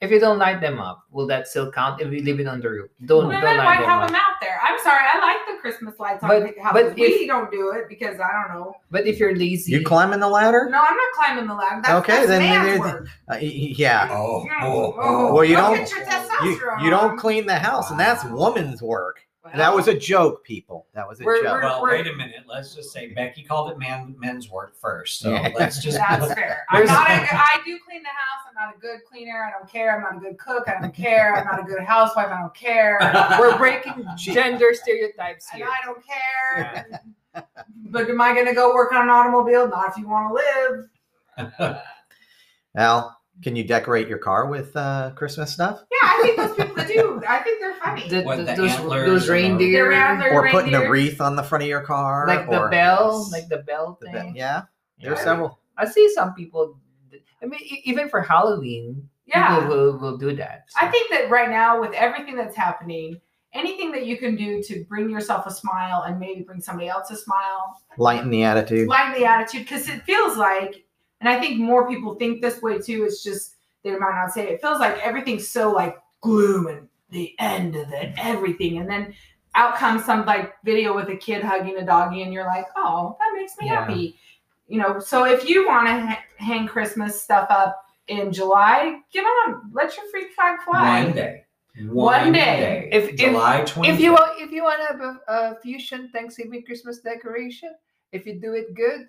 if 0.00 0.10
you 0.10 0.18
don't 0.20 0.38
light 0.38 0.60
them 0.60 0.78
up, 0.80 1.04
will 1.10 1.26
that 1.28 1.48
still 1.48 1.70
count 1.72 2.00
if 2.00 2.12
you 2.12 2.22
leave 2.22 2.40
it 2.40 2.46
on 2.46 2.60
the 2.60 2.68
roof? 2.68 2.90
Don't 3.06 3.28
Women 3.28 3.40
don't 3.42 3.56
might 3.56 3.64
light 3.64 3.80
them 3.80 3.88
have 3.88 4.02
up. 4.02 4.08
them 4.08 4.16
out 4.16 4.36
there. 4.40 4.58
I'm 4.62 4.78
sorry, 4.80 5.00
I 5.12 5.18
like 5.20 5.56
the 5.56 5.60
Christmas 5.60 5.98
lights 5.98 6.22
on 6.22 6.28
But- 6.28 6.54
the 6.54 6.62
house. 6.62 6.72
but 6.72 6.94
we 6.94 7.02
if- 7.02 7.26
don't 7.28 7.50
do 7.50 7.72
it 7.72 7.88
because 7.88 8.20
I 8.20 8.30
don't 8.32 8.58
know. 8.58 8.74
But 8.90 9.06
if 9.06 9.18
you're 9.18 9.34
lazy, 9.36 9.72
you 9.72 9.82
climbing 9.84 10.20
the 10.20 10.28
ladder? 10.28 10.68
No, 10.70 10.78
I'm 10.78 10.96
not 10.96 11.12
climbing 11.14 11.46
the 11.46 11.54
ladder. 11.54 11.80
That's, 11.82 11.94
Okay, 12.00 12.12
that's 12.16 12.28
then- 12.28 12.40
man's 12.42 12.82
then- 12.84 12.96
Uh, 13.28 13.34
y- 13.34 13.38
y- 13.40 13.74
yeah. 13.76 14.08
oh, 14.10 14.46
oh, 14.62 14.94
oh. 15.00 15.34
Well, 15.34 15.44
you 15.44 15.56
Go 15.56 15.62
don't- 15.62 15.74
get 15.76 15.90
your 15.90 16.02
You, 16.44 16.60
you 16.84 16.90
don't 16.90 17.16
clean 17.16 17.46
the 17.46 17.58
house, 17.58 17.90
and 17.90 17.98
that's 18.00 18.24
woman's 18.24 18.82
work. 18.82 19.20
Well, 19.44 19.52
That 19.56 19.74
was 19.74 19.88
a 19.88 19.98
joke, 19.98 20.44
people. 20.44 20.86
That 20.94 21.08
was 21.08 21.20
a 21.20 21.24
We're- 21.24 21.42
joke. 21.42 21.52
we're- 21.54 21.64
Well, 21.66 21.82
wait 21.82 22.06
a 22.06 22.12
minute. 22.14 22.44
Let's 22.46 22.76
just 22.76 22.92
say 22.92 23.08
Becky 23.08 23.42
called 23.42 23.72
it 23.72 23.78
man 23.78 24.14
men's 24.18 24.48
work 24.48 24.76
first. 24.76 25.18
So 25.18 25.30
Yeah. 25.32 25.48
let's 25.56 25.82
just 25.82 25.98
That's 25.98 26.32
fair. 26.32 26.64
I'm 26.70 26.84
not 26.86 27.10
a, 27.10 27.12
I 27.34 27.60
do 27.64 27.76
clean 27.84 28.02
the 28.04 28.08
house. 28.08 28.46
I'm 28.48 28.54
not 28.54 28.76
a 28.76 28.78
good 28.78 29.00
cleaner. 29.04 29.44
I 29.44 29.50
don't 29.50 29.68
care. 29.68 29.96
I'm 29.96 30.02
not 30.02 30.16
a 30.16 30.20
good 30.20 30.38
cook. 30.38 30.68
I 30.68 30.80
don't 30.80 30.94
care. 30.94 31.34
I'm 31.34 31.44
not 31.44 31.58
a 31.58 31.64
good 31.64 31.82
housewife. 31.82 32.28
I 32.28 32.38
don't 32.40 32.54
care. 32.54 32.98
we're 33.40 33.58
breaking 33.58 34.06
She- 34.16 34.32
gender 34.32 34.68
stereotypes 34.74 35.48
and 35.52 35.62
here. 35.62 35.70
I 35.70 35.84
don't 35.84 36.04
care. 36.06 37.00
but 37.90 38.08
am 38.08 38.20
I 38.20 38.34
going 38.34 38.46
to 38.46 38.54
go 38.54 38.72
work 38.72 38.92
on 38.92 39.02
an 39.02 39.08
automobile? 39.10 39.66
Not 39.68 39.88
if 39.88 39.96
you 39.96 40.06
want 40.08 40.28
to 41.36 41.48
live. 41.64 41.82
Al, 42.76 43.20
can 43.42 43.56
you 43.56 43.64
decorate 43.64 44.08
your 44.08 44.18
car 44.18 44.46
with 44.46 44.74
uh, 44.76 45.10
Christmas 45.14 45.52
stuff? 45.52 45.82
Yeah, 45.90 46.08
I 46.08 46.22
think 46.22 46.36
those 46.36 46.56
people 46.56 46.84
do. 46.84 47.22
I 47.28 47.38
think 47.40 47.60
they're 47.60 47.74
funny. 47.74 48.08
The- 48.08 48.22
What, 48.22 48.36
the- 48.38 48.44
the 48.44 48.54
those, 48.54 48.70
antlers 48.70 49.06
those 49.08 49.28
or- 49.28 49.32
reindeer, 49.32 49.84
They're 49.90 49.92
antler 49.92 50.30
Or 50.32 50.48
putting 50.50 50.74
a 50.74 50.78
reindeer. 50.78 50.90
wreath 50.92 51.20
on 51.20 51.36
the 51.36 51.42
front 51.42 51.62
of 51.64 51.68
your 51.68 51.82
car? 51.82 52.26
like 52.26 52.48
the 52.48 52.60
or 52.60 52.70
bell, 52.70 53.22
Yes. 53.24 53.32
like 53.32 53.48
the 53.48 53.58
bell 53.64 53.98
the 54.00 54.10
thing. 54.10 54.32
be- 54.34 54.38
yeah, 54.38 54.62
there's 55.00 55.18
Yeah. 55.18 55.24
several. 55.24 55.58
I 55.76 55.86
see 55.86 56.08
some 56.14 56.34
people. 56.34 56.78
I 57.42 57.46
mean, 57.46 57.60
e- 57.62 57.82
even 57.84 58.08
for 58.08 58.20
Halloween, 58.20 59.08
Yeah. 59.26 59.58
people 59.60 59.76
will, 59.76 59.98
will 59.98 60.16
do 60.18 60.34
that. 60.36 60.66
I 60.80 60.86
think 60.88 61.10
that 61.10 61.28
right 61.30 61.50
now, 61.50 61.80
with 61.80 61.92
everything 61.94 62.36
that's 62.36 62.54
happening, 62.56 63.20
anything 63.54 63.90
that 63.92 64.06
you 64.06 64.16
can 64.16 64.36
do 64.36 64.62
to 64.62 64.84
bring 64.88 65.10
yourself 65.10 65.44
a 65.46 65.50
smile 65.50 66.02
and 66.06 66.18
maybe 66.20 66.42
bring 66.42 66.60
somebody 66.60 66.88
else 66.88 67.10
a 67.10 67.16
smile, 67.16 67.76
Lighten 67.98 68.30
the 68.30 68.44
attitude. 68.44 68.88
lighten 68.88 69.20
the 69.20 69.26
attitude, 69.26 69.62
because 69.62 69.88
it 69.88 70.02
feels 70.04 70.36
like, 70.36 70.84
and 71.22 71.28
I 71.28 71.38
think 71.40 71.58
more 71.58 71.88
people 71.88 72.16
think 72.16 72.42
this 72.42 72.60
way 72.60 72.78
too. 72.78 73.04
It's 73.04 73.22
just 73.22 73.54
they 73.84 73.92
might 73.92 74.14
not 74.14 74.32
say 74.32 74.42
it. 74.48 74.50
It 74.54 74.60
feels 74.60 74.80
like 74.80 74.98
everything's 74.98 75.48
so 75.48 75.70
like 75.72 75.96
gloom 76.20 76.66
and 76.66 76.88
the 77.10 77.34
end 77.38 77.76
of 77.76 77.92
it, 77.92 78.12
everything, 78.18 78.78
and 78.78 78.90
then 78.90 79.14
out 79.54 79.76
comes 79.76 80.04
some 80.04 80.26
like 80.26 80.54
video 80.64 80.94
with 80.94 81.08
a 81.10 81.16
kid 81.16 81.42
hugging 81.44 81.76
a 81.78 81.84
doggy, 81.86 82.22
and 82.22 82.32
you're 82.32 82.46
like, 82.46 82.66
oh, 82.76 83.16
that 83.20 83.32
makes 83.38 83.56
me 83.58 83.66
Yeah. 83.66 83.84
happy. 83.84 84.16
You 84.66 84.80
know, 84.80 84.98
so 84.98 85.24
if 85.24 85.48
you 85.48 85.66
want 85.68 85.86
to 85.86 85.92
ha- 86.06 86.24
hang 86.38 86.66
Christmas 86.66 87.20
stuff 87.22 87.46
up 87.50 87.84
in 88.08 88.32
July, 88.32 89.00
get 89.12 89.22
on, 89.24 89.70
let 89.72 89.96
your 89.96 90.06
freak 90.10 90.32
flag 90.32 90.60
fly. 90.62 91.04
One 91.04 91.12
day. 91.14 91.44
One 91.90 92.32
day. 92.32 92.88
If- 92.92 93.10
if- 93.10 93.16
July 93.16 93.62
25th. 93.66 93.94
if 93.94 94.00
you 94.00 94.12
want, 94.12 94.40
if 94.40 94.50
you 94.50 94.62
want 94.62 94.80
to 94.80 94.86
have 94.86 95.00
a, 95.00 95.20
a 95.28 95.60
fusion 95.60 96.08
Thanksgiving 96.12 96.62
Christmas 96.64 96.98
decoration, 97.00 97.74
if 98.12 98.26
you 98.26 98.40
do 98.40 98.54
it 98.54 98.74
good, 98.74 99.08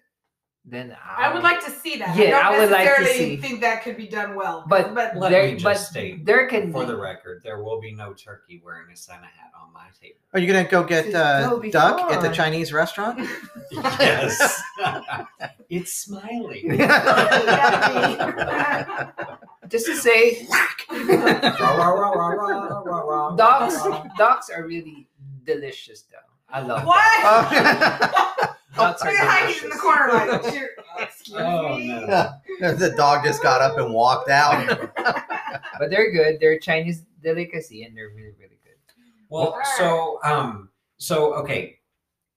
then 0.65 0.95
I 1.05 1.33
would 1.33 1.43
like 1.43 1.59
to 1.65 1.71
see 1.71 1.97
that. 1.97 2.15
Yeah, 2.15 2.37
I 2.37 2.47
I 2.47 2.51
don't 2.51 2.61
would 2.61 2.71
like 2.71 2.95
to 2.97 3.05
see. 3.05 3.35
think 3.37 3.59
that 3.61 3.83
could 3.83 3.97
be 3.97 4.07
done 4.07 4.33
well. 4.35 4.63
But- 4.67 4.93
but 4.95 5.15
Let 5.17 5.29
there, 5.31 5.43
me 5.47 5.51
just 5.53 5.63
but 5.63 5.75
state, 5.75 6.25
there 6.25 6.47
can 6.47 6.71
for 6.71 6.81
be. 6.81 6.87
the 6.91 6.95
record, 6.97 7.41
there 7.43 7.61
will 7.61 7.81
be 7.81 7.91
no 7.93 8.13
turkey 8.13 8.61
wearing 8.63 8.89
a 8.91 8.95
Santa 8.95 9.25
hat 9.25 9.51
on 9.61 9.73
my 9.73 9.87
table. 10.01 10.15
Are 10.33 10.39
you 10.39 10.47
gonna 10.47 10.63
go 10.63 10.83
get 10.83 11.13
uh, 11.13 11.49
would 11.51 11.61
be 11.63 11.69
duck 11.69 12.09
at 12.11 12.21
the. 12.21 12.29
Chinese 12.29 12.71
restaurant? 12.73 13.19
Yes. 13.71 14.61
it's 15.69 15.93
smiling. 15.93 16.77
just 19.67 19.85
to 19.87 19.95
say, 19.95 20.45
dogs, 21.57 23.35
Dogs. 23.37 23.75
dogs 24.17 24.49
are 24.49 24.65
really 24.65 25.07
delicious, 25.43 26.03
though. 26.03 26.17
I 26.49 26.61
love 26.61 26.85
what? 26.85 28.49
Dogs. 28.75 29.01
Dogs 29.01 29.03
Look 29.03 29.13
at 29.13 29.27
how 29.27 29.47
he's 29.47 29.63
in 29.63 29.69
the 29.69 29.75
corner 29.75 30.13
like, 30.13 30.43
"Cheer- 30.53 30.69
excuse 30.99 31.39
Oh, 31.39 31.77
me. 31.77 31.87
no. 31.87 32.31
the 32.59 32.93
dog 32.95 33.23
just 33.23 33.41
got 33.43 33.61
up 33.61 33.77
and 33.77 33.93
walked 33.93 34.29
out. 34.29 34.89
But 35.79 35.89
they're 35.89 36.11
good. 36.11 36.39
They're 36.39 36.57
Chinese 36.59 37.03
delicacy, 37.23 37.83
and 37.83 37.95
they're 37.97 38.09
really, 38.09 38.33
really 38.39 38.59
good. 38.63 38.75
Well, 39.29 39.49
Alright. 39.53 39.65
so 39.77 40.19
um, 40.23 40.69
so 40.97 41.33
okay, 41.35 41.77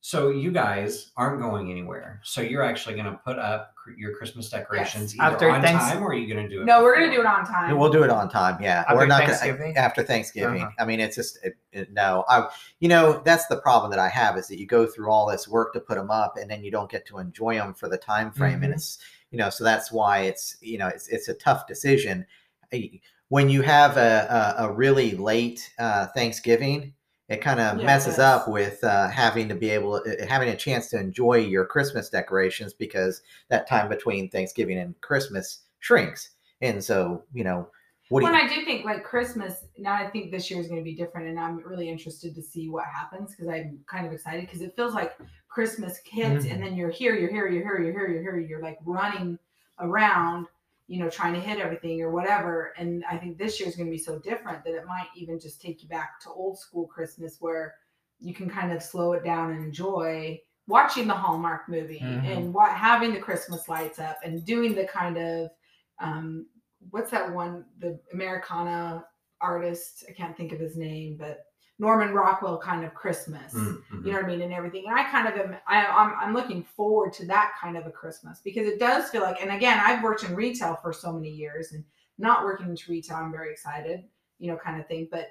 so 0.07 0.29
you 0.29 0.53
guys 0.53 1.11
aren't 1.17 1.41
going 1.41 1.69
anywhere. 1.69 2.21
So 2.23 2.41
you're 2.41 2.63
actually 2.63 2.95
going 2.95 3.07
to 3.07 3.19
put 3.25 3.41
up 3.41 3.75
cr- 3.75 3.91
your 3.99 4.15
Christmas 4.15 4.49
decorations 4.49 5.13
Yes. 5.17 5.21
either 5.21 5.35
After 5.35 5.51
on 5.51 5.63
Thanks- 5.63 5.83
time, 5.91 6.01
or 6.01 6.11
are 6.11 6.15
you 6.15 6.33
going 6.33 6.49
to 6.49 6.55
do 6.55 6.63
it? 6.63 6.65
No, 6.65 6.81
we're 6.85 6.95
gonna 6.95 7.11
do 7.13 7.19
it 7.19 7.27
on 7.27 7.45
time. 7.45 7.77
We'll 7.77 7.91
do 7.91 8.05
it 8.05 8.11
on 8.11 8.29
time. 8.29 8.57
Yeah, 8.63 8.83
After 8.87 8.95
we're 8.99 9.07
not 9.07 9.25
Thanksgiving? 9.25 9.75
gonna 9.75 9.85
after 9.85 10.05
Thanksgiving. 10.05 10.63
Uh-huh. 10.63 10.71
I 10.79 10.85
mean, 10.85 11.01
it's 11.01 11.17
just 11.17 11.39
it, 11.45 11.55
it, 11.73 11.93
no. 11.93 12.25
I 12.29 12.49
you 12.79 12.89
know 12.89 13.21
that's 13.25 13.47
the 13.49 13.57
problem 13.57 13.91
that 13.91 13.99
I 13.99 14.09
have 14.09 14.39
is 14.39 14.47
that 14.47 14.61
you 14.61 14.67
go 14.69 14.87
through 14.87 15.11
all 15.11 15.27
this 15.27 15.49
work 15.49 15.73
to 15.73 15.81
put 15.81 15.97
them 15.97 16.13
up, 16.13 16.37
and 16.37 16.49
then 16.49 16.63
you 16.63 16.71
don't 16.71 16.89
get 16.89 17.05
to 17.07 17.19
enjoy 17.19 17.57
them 17.57 17.75
for 17.75 17.89
the 17.89 17.99
time 17.99 18.31
frame, 18.31 18.63
and 18.63 18.73
Mhm. 18.73 18.77
it's 18.77 18.99
you 19.33 19.39
know 19.39 19.51
so 19.51 19.65
that's 19.65 19.91
why 19.91 20.21
it's 20.21 20.57
you 20.61 20.79
know 20.79 20.87
it's 20.87 21.09
it's 21.09 21.27
a 21.27 21.35
tough 21.35 21.67
decision 21.67 22.25
Eh, 22.73 22.99
when 23.29 23.49
you 23.49 23.63
have 23.63 23.97
a 23.97 24.55
a, 24.59 24.67
a 24.69 24.73
really 24.73 25.17
late 25.17 25.69
uh, 25.81 26.07
Thanksgiving. 26.15 26.93
It 27.29 27.41
kind 27.41 27.59
of 27.59 27.79
Yeah, 27.81 27.87
messes 27.87 28.19
up 28.19 28.49
with 28.49 28.83
uh, 28.85 29.09
having 29.09 29.49
to 29.49 29.55
be 29.55 29.71
able 29.71 30.01
to, 30.03 30.27
having 30.27 30.49
a 30.49 30.57
chance 30.57 30.89
to 30.91 31.01
enjoy 31.01 31.39
your 31.39 31.65
Christmas 31.67 32.09
decorations 32.09 32.73
because 32.73 33.23
that 33.49 33.67
time 33.67 33.89
between 33.89 34.31
Thanksgiving 34.31 34.79
and 34.79 34.99
Christmas 35.01 35.63
shrinks. 35.81 36.31
And 36.63 36.83
so, 36.83 37.25
you 37.35 37.43
know, 37.45 37.69
what 38.09 38.21
do 38.21 38.27
Well, 38.27 38.35
you, 38.35 38.41
I 38.41 38.49
do 38.49 38.65
think 38.65 38.85
like 38.85 39.03
Christmas. 39.03 39.65
Now 39.77 39.95
I 39.95 40.09
think 40.09 40.31
this 40.31 40.49
year 40.51 40.61
is 40.61 40.69
going 40.69 40.81
to 40.81 40.85
be 40.85 40.95
different, 40.95 41.27
and 41.29 41.41
I'm 41.41 41.59
really 41.59 41.89
interested 41.89 42.35
to 42.37 42.43
see 42.43 42.69
what 42.69 42.85
happens 42.85 43.33
because 43.33 43.49
I'm 43.49 43.81
kind 43.87 44.07
of 44.07 44.13
excited 44.13 44.43
because 44.43 44.61
it 44.61 44.77
feels 44.77 44.95
like 44.95 45.17
Christmas 45.49 45.99
hits, 46.05 46.47
Mhm. 46.47 46.53
and 46.53 46.63
then 46.63 46.77
you're 46.77 46.91
here, 46.91 47.17
you're 47.17 47.31
here, 47.31 47.49
you're 47.49 47.63
here, 47.65 47.79
you're 47.81 47.93
here, 47.93 48.09
you're 48.09 48.23
here, 48.23 48.39
you're 48.39 48.63
like 48.63 48.79
running 48.85 49.39
around, 49.81 50.47
you 50.89 51.01
know, 51.01 51.11
trying 51.11 51.35
to 51.35 51.41
hit 51.41 51.59
everything 51.59 52.01
or 52.03 52.11
whatever. 52.11 52.73
And 52.79 53.05
I 53.11 53.17
think 53.17 53.39
this 53.39 53.59
year 53.59 53.69
is 53.69 53.77
going 53.77 53.89
to 53.89 53.93
be 53.93 53.99
so 53.99 54.19
different 54.21 54.65
that 54.65 54.75
it 54.75 54.87
might 54.87 55.09
even 55.17 55.41
just 55.41 55.61
take 55.61 55.83
you 55.83 55.89
back 55.89 56.21
to 56.21 56.31
old 56.31 56.59
school 56.59 56.87
Christmas 56.87 57.39
where 57.41 57.75
you 58.21 58.33
can 58.33 58.49
kind 58.49 58.73
of 58.73 58.83
slow 58.83 59.13
it 59.13 59.25
down 59.25 59.51
and 59.53 59.65
enjoy 59.65 60.41
watching 60.69 61.07
the 61.07 61.15
Hallmark 61.15 61.69
movie 61.69 62.01
Mhm. 62.01 62.25
and 62.37 62.55
what 62.55 62.71
having 62.73 63.13
the 63.13 63.21
Christmas 63.21 63.69
lights 63.69 63.99
up 63.99 64.19
and 64.25 64.45
doing 64.45 64.75
the 64.75 64.87
kind 64.87 65.17
of 65.17 65.51
um 66.01 66.47
what's 66.91 67.11
that 67.11 67.33
one 67.33 67.65
the 67.79 68.01
Americana 68.13 69.05
artist 69.41 70.05
I 70.09 70.13
can't 70.13 70.37
think 70.37 70.53
of 70.53 70.59
his 70.61 70.77
name 70.77 71.17
but 71.17 71.45
Norman 71.79 72.15
Rockwell 72.15 72.59
kind 72.59 72.85
of 72.85 72.95
Christmas 72.95 73.53
Mm, 73.53 73.83
mhm. 73.93 74.07
you 74.07 74.13
know 74.13 74.19
what 74.19 74.25
I 74.25 74.29
mean, 74.29 74.41
and 74.43 74.53
everything. 74.53 74.85
And 74.87 74.99
I 74.99 75.05
kind 75.11 75.29
of 75.29 75.35
am, 75.35 75.57
I, 75.67 75.85
I'm, 75.85 76.15
I'm 76.21 76.35
looking 76.35 76.63
forward 76.65 77.13
to 77.15 77.27
that 77.27 77.53
kind 77.61 77.77
of 77.77 77.87
a 77.87 77.91
Christmas 77.91 78.41
because 78.43 78.67
it 78.67 78.79
does 78.79 79.11
feel 79.11 79.23
like, 79.23 79.43
and 79.43 79.51
again, 79.51 79.79
I've 79.85 80.03
worked 80.03 80.25
in 80.25 80.35
retail 80.35 80.77
for 80.83 80.93
so 80.93 81.13
many 81.13 81.31
years 81.31 81.73
and 81.73 81.85
not 82.19 82.45
working 82.45 82.71
into 82.71 82.91
retail, 82.91 83.19
I'm 83.19 83.31
very 83.31 83.51
excited, 83.53 84.05
you 84.39 84.51
know, 84.51 84.57
kind 84.57 84.81
of 84.81 84.87
thing. 84.89 85.09
But 85.11 85.29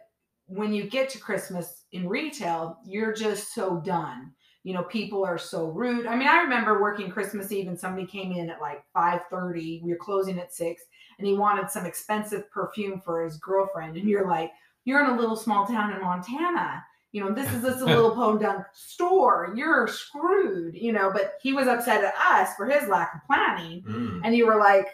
when 0.48 0.72
you 0.72 0.84
get 0.88 1.10
to 1.10 1.18
Christmas 1.20 1.84
in 1.92 2.08
retail, 2.08 2.78
you're 2.86 3.14
just 3.14 3.56
so 3.56 3.78
done. 3.84 4.32
You 4.62 4.74
know, 4.74 4.84
people 4.84 5.24
are 5.26 5.38
so 5.38 5.68
rude. 5.68 6.06
I 6.08 6.16
mean, 6.16 6.28
I 6.28 6.42
remember 6.42 6.82
working 6.82 7.10
Christmas 7.12 7.52
Eve 7.52 7.68
and 7.68 7.80
somebody 7.80 8.06
came 8.08 8.32
in 8.32 8.50
at 8.50 8.62
like 8.62 8.84
5:30. 8.96 9.82
We 9.84 9.92
were 9.92 9.98
closing 9.98 10.40
at 10.40 10.54
six, 10.54 10.84
and 11.18 11.28
he 11.28 11.34
wanted 11.34 11.70
some 11.70 11.86
expensive 11.86 12.50
perfume 12.52 13.00
for 13.02 13.24
his 13.24 13.38
girlfriend. 13.38 13.96
And 13.96 14.10
you're 14.10 14.28
like, 14.28 14.52
you're 14.86 15.04
in 15.04 15.12
a 15.12 15.20
little 15.20 15.36
small 15.36 15.66
town 15.66 15.92
in 15.92 16.02
Montana 16.02 16.84
you 17.16 17.24
know, 17.24 17.32
this 17.32 17.50
is 17.54 17.62
just 17.62 17.80
a 17.80 17.86
little 17.86 18.12
podunk 18.16 18.66
store. 18.74 19.54
You're 19.56 19.88
screwed, 19.88 20.76
you 20.76 20.92
know. 20.92 21.10
But 21.14 21.36
he 21.42 21.54
was 21.54 21.66
upset 21.66 22.04
at 22.04 22.14
us 22.14 22.54
for 22.58 22.66
his 22.66 22.90
lack 22.90 23.16
of 23.16 23.22
planning. 23.26 23.84
Mm. 23.84 24.20
And 24.26 24.36
you 24.36 24.46
were 24.46 24.60
like, 24.60 24.90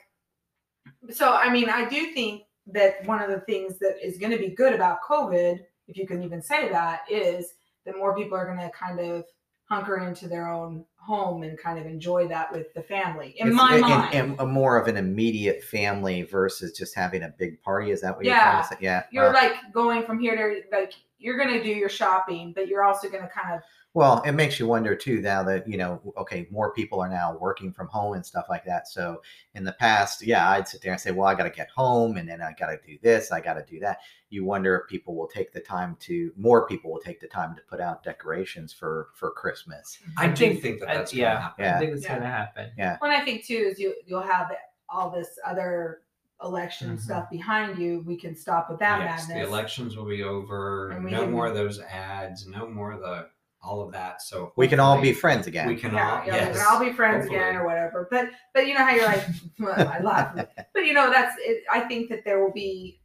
so 1.10 1.34
I 1.34 1.52
mean, 1.52 1.68
I 1.68 1.90
do 1.90 2.14
think 2.14 2.44
that 2.68 3.04
one 3.08 3.24
of 3.24 3.32
the 3.32 3.40
things 3.40 3.80
that 3.80 3.96
is 4.06 4.20
going 4.20 4.32
to 4.32 4.38
be 4.38 4.50
good 4.50 4.74
about 4.74 5.02
COVID, 5.02 5.62
if 5.88 5.98
you 5.98 6.06
can 6.06 6.22
even 6.22 6.44
say 6.44 6.70
that, 6.70 7.06
is 7.10 7.54
that 7.88 7.98
more 7.98 8.16
people 8.16 8.38
are 8.38 8.46
going 8.46 8.60
to 8.60 8.70
kind 8.70 9.00
of 9.00 9.26
hunker 9.72 10.00
into 10.06 10.28
their 10.28 10.50
own 10.50 10.84
home 10.98 11.44
and 11.44 11.58
kind 11.58 11.80
of 11.80 11.86
enjoy 11.86 12.28
that 12.28 12.52
with 12.52 12.74
the 12.74 12.84
family. 12.84 13.34
In 13.38 13.48
It's- 13.48 13.56
my 13.58 13.76
and- 13.76 13.82
mind, 13.82 14.14
and 14.14 14.40
a 14.40 14.46
more 14.46 14.78
of 14.78 14.90
an 14.90 14.98
immediate 14.98 15.64
family 15.64 16.24
versus 16.24 16.78
just 16.78 16.94
having 16.94 17.24
a 17.24 17.30
big 17.30 17.62
party. 17.62 17.90
Is 17.92 18.02
that 18.02 18.16
what 18.18 18.26
you're 18.26 18.36
Yeah. 18.36 18.52
trying 18.52 18.64
to 18.64 18.68
say? 18.68 18.76
Yeah. 18.82 19.04
you're 19.12 19.30
Uh, 19.30 19.34
like 19.34 19.54
going 19.72 20.04
from 20.04 20.20
here 20.20 20.36
to 20.36 20.62
like 20.76 20.94
you're 21.22 21.38
going 21.38 21.54
to 21.58 21.64
do 21.64 21.70
your 21.70 21.90
shopping, 21.90 22.52
but 22.56 22.68
you're 22.68 22.84
also 22.84 23.10
going 23.10 23.24
to 23.24 23.30
kind 23.30 23.54
of 23.56 23.62
Well, 23.94 24.22
it 24.26 24.32
makes 24.32 24.60
you 24.60 24.66
wonder 24.68 24.96
too 24.96 25.22
now 25.22 25.44
that, 25.44 25.68
you 25.68 25.78
know, 25.78 26.02
okay, 26.18 26.48
more 26.50 26.74
people 26.74 27.00
are 27.00 27.10
now 27.10 27.38
working 27.40 27.72
from 27.72 27.88
home 27.88 28.14
and 28.14 28.26
stuff 28.26 28.46
like 28.50 28.66
that. 28.66 28.88
So 28.88 29.22
in 29.54 29.64
the 29.64 29.74
past, 29.74 30.26
yeah, 30.26 30.50
I'd 30.50 30.68
sit 30.68 30.82
there 30.82 30.92
and 30.94 31.00
say, 31.02 31.12
well, 31.12 31.28
I 31.28 31.36
got 31.36 31.44
to 31.44 31.50
get 31.50 31.70
home 31.70 32.18
and 32.18 32.28
then 32.28 32.42
I 32.42 32.54
got 32.60 32.68
to 32.68 32.80
do 32.86 32.98
this, 33.04 33.32
I 33.32 33.40
got 33.42 33.54
to 33.56 33.66
do 33.70 33.80
that. 33.82 34.00
You 34.30 34.46
wonder 34.46 34.78
if 34.78 34.90
people 34.90 35.16
will 35.16 35.28
take 35.28 35.52
the 35.54 35.60
time 35.60 35.98
to, 36.02 36.32
more 36.38 36.66
people 36.68 36.92
will 36.92 37.02
take 37.02 37.20
the 37.20 37.28
time 37.28 37.56
to 37.56 37.62
put 37.70 37.80
out 37.82 38.04
decorations 38.04 38.74
for 38.74 39.10
for 39.14 39.32
Christmas. 39.32 40.00
I 40.18 40.28
do 40.28 40.36
think- 40.36 40.62
think 40.62 40.80
that 40.80 40.90
I- 40.90 40.96
that's 40.96 41.14
yeah. 41.14 41.34
gonna 41.34 41.42
happen. 41.42 41.64
Yeah. 41.66 41.76
I 41.76 41.80
think 41.80 41.92
it's 41.94 42.04
Yeah. 42.06 42.16
gonna 42.16 42.32
happen. 42.32 42.72
Yeah. 42.78 42.98
What 43.00 43.12
I 43.12 43.24
think 43.26 43.46
too 43.46 43.56
is 43.72 43.78
you 43.80 43.94
you'll 44.06 44.22
have 44.22 44.52
all 44.90 45.10
this 45.12 45.38
other 45.46 46.02
election 46.44 46.96
Mhm. 46.98 47.00
stuff 47.00 47.30
behind 47.30 47.78
you. 47.78 48.02
We 48.06 48.18
can 48.18 48.36
stop 48.36 48.70
with 48.70 48.80
that 48.80 49.00
yes, 49.00 49.28
madness. 49.28 49.46
the 49.48 49.48
elections 49.54 49.96
will 49.98 50.06
be 50.06 50.24
over. 50.24 50.90
And 50.92 51.04
we 51.06 51.12
No 51.12 51.22
can- 51.24 51.32
more 51.32 51.48
of 51.48 51.54
those 51.54 51.80
ads. 51.80 52.48
No 52.48 52.68
more 52.68 52.92
of 52.94 53.02
the 53.02 53.30
all 53.64 53.82
of 53.82 53.92
that. 53.92 54.24
So 54.24 54.52
We 54.56 54.68
can 54.68 54.80
all 54.80 55.00
be 55.00 55.14
friends 55.14 55.46
again. 55.46 55.68
We 55.68 55.76
can 55.76 55.94
yeah, 55.94 56.20
all. 56.22 56.26
yeah, 56.26 56.36
yes. 56.36 56.56
and 56.58 56.66
I'll 56.68 56.80
be 56.80 56.92
friends 56.92 57.26
hopefully. 57.26 57.38
again 57.40 57.56
or 57.58 57.64
whatever. 57.66 58.08
But 58.10 58.30
but 58.56 58.66
you 58.66 58.74
know 58.74 58.84
how 58.84 58.90
you're 58.96 59.06
like, 59.06 59.24
well, 59.60 59.88
I 59.88 60.00
laugh. 60.00 60.34
But 60.74 60.86
you 60.86 60.94
know 60.94 61.12
that's 61.12 61.36
it, 61.40 61.64
I 61.72 61.82
think 61.82 62.10
that 62.10 62.26
there 62.26 62.44
will 62.44 62.52
be. 62.54 63.00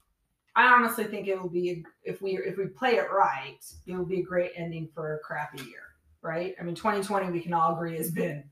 I 0.54 0.72
honestly 0.72 1.04
think 1.04 1.28
it 1.28 1.38
will 1.38 1.50
be 1.50 1.84
if 2.04 2.22
we 2.22 2.38
if 2.38 2.56
we 2.56 2.68
play 2.68 2.94
it 2.96 3.10
right, 3.12 3.58
it 3.86 3.94
will 3.94 4.06
be 4.06 4.20
a 4.20 4.24
great 4.24 4.52
ending 4.56 4.88
for 4.94 5.16
a 5.16 5.18
crappy 5.18 5.62
year, 5.64 5.82
right? 6.22 6.54
I 6.58 6.62
mean, 6.62 6.74
2020 6.74 7.30
we 7.30 7.40
can 7.42 7.52
all 7.52 7.74
agree 7.74 7.94
has 7.98 8.10
been 8.10 8.42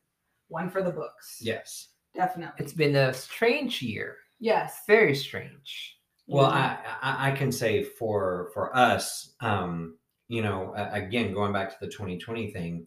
one 0.49 0.69
for 0.69 0.83
the 0.83 0.91
books. 0.93 1.38
Yes. 1.41 1.88
definitely. 2.14 2.62
It's 2.62 2.75
been 2.75 2.95
a 2.97 3.14
strange 3.14 3.81
year. 3.81 4.18
Yes. 4.38 4.83
Very 4.87 5.14
strange. 5.14 5.99
Well, 6.27 6.51
Mhm. 6.51 6.55
I, 6.55 6.79
I 7.03 7.29
I 7.29 7.33
can 7.33 7.53
say 7.53 7.83
for 7.83 8.51
for 8.55 8.75
us, 8.77 9.35
um, 9.40 9.99
you 10.29 10.42
know, 10.42 10.73
a- 10.77 10.92
again 10.92 11.35
going 11.35 11.53
back 11.53 11.70
to 11.70 11.77
the 11.81 11.90
2020 11.92 12.51
thing, 12.51 12.87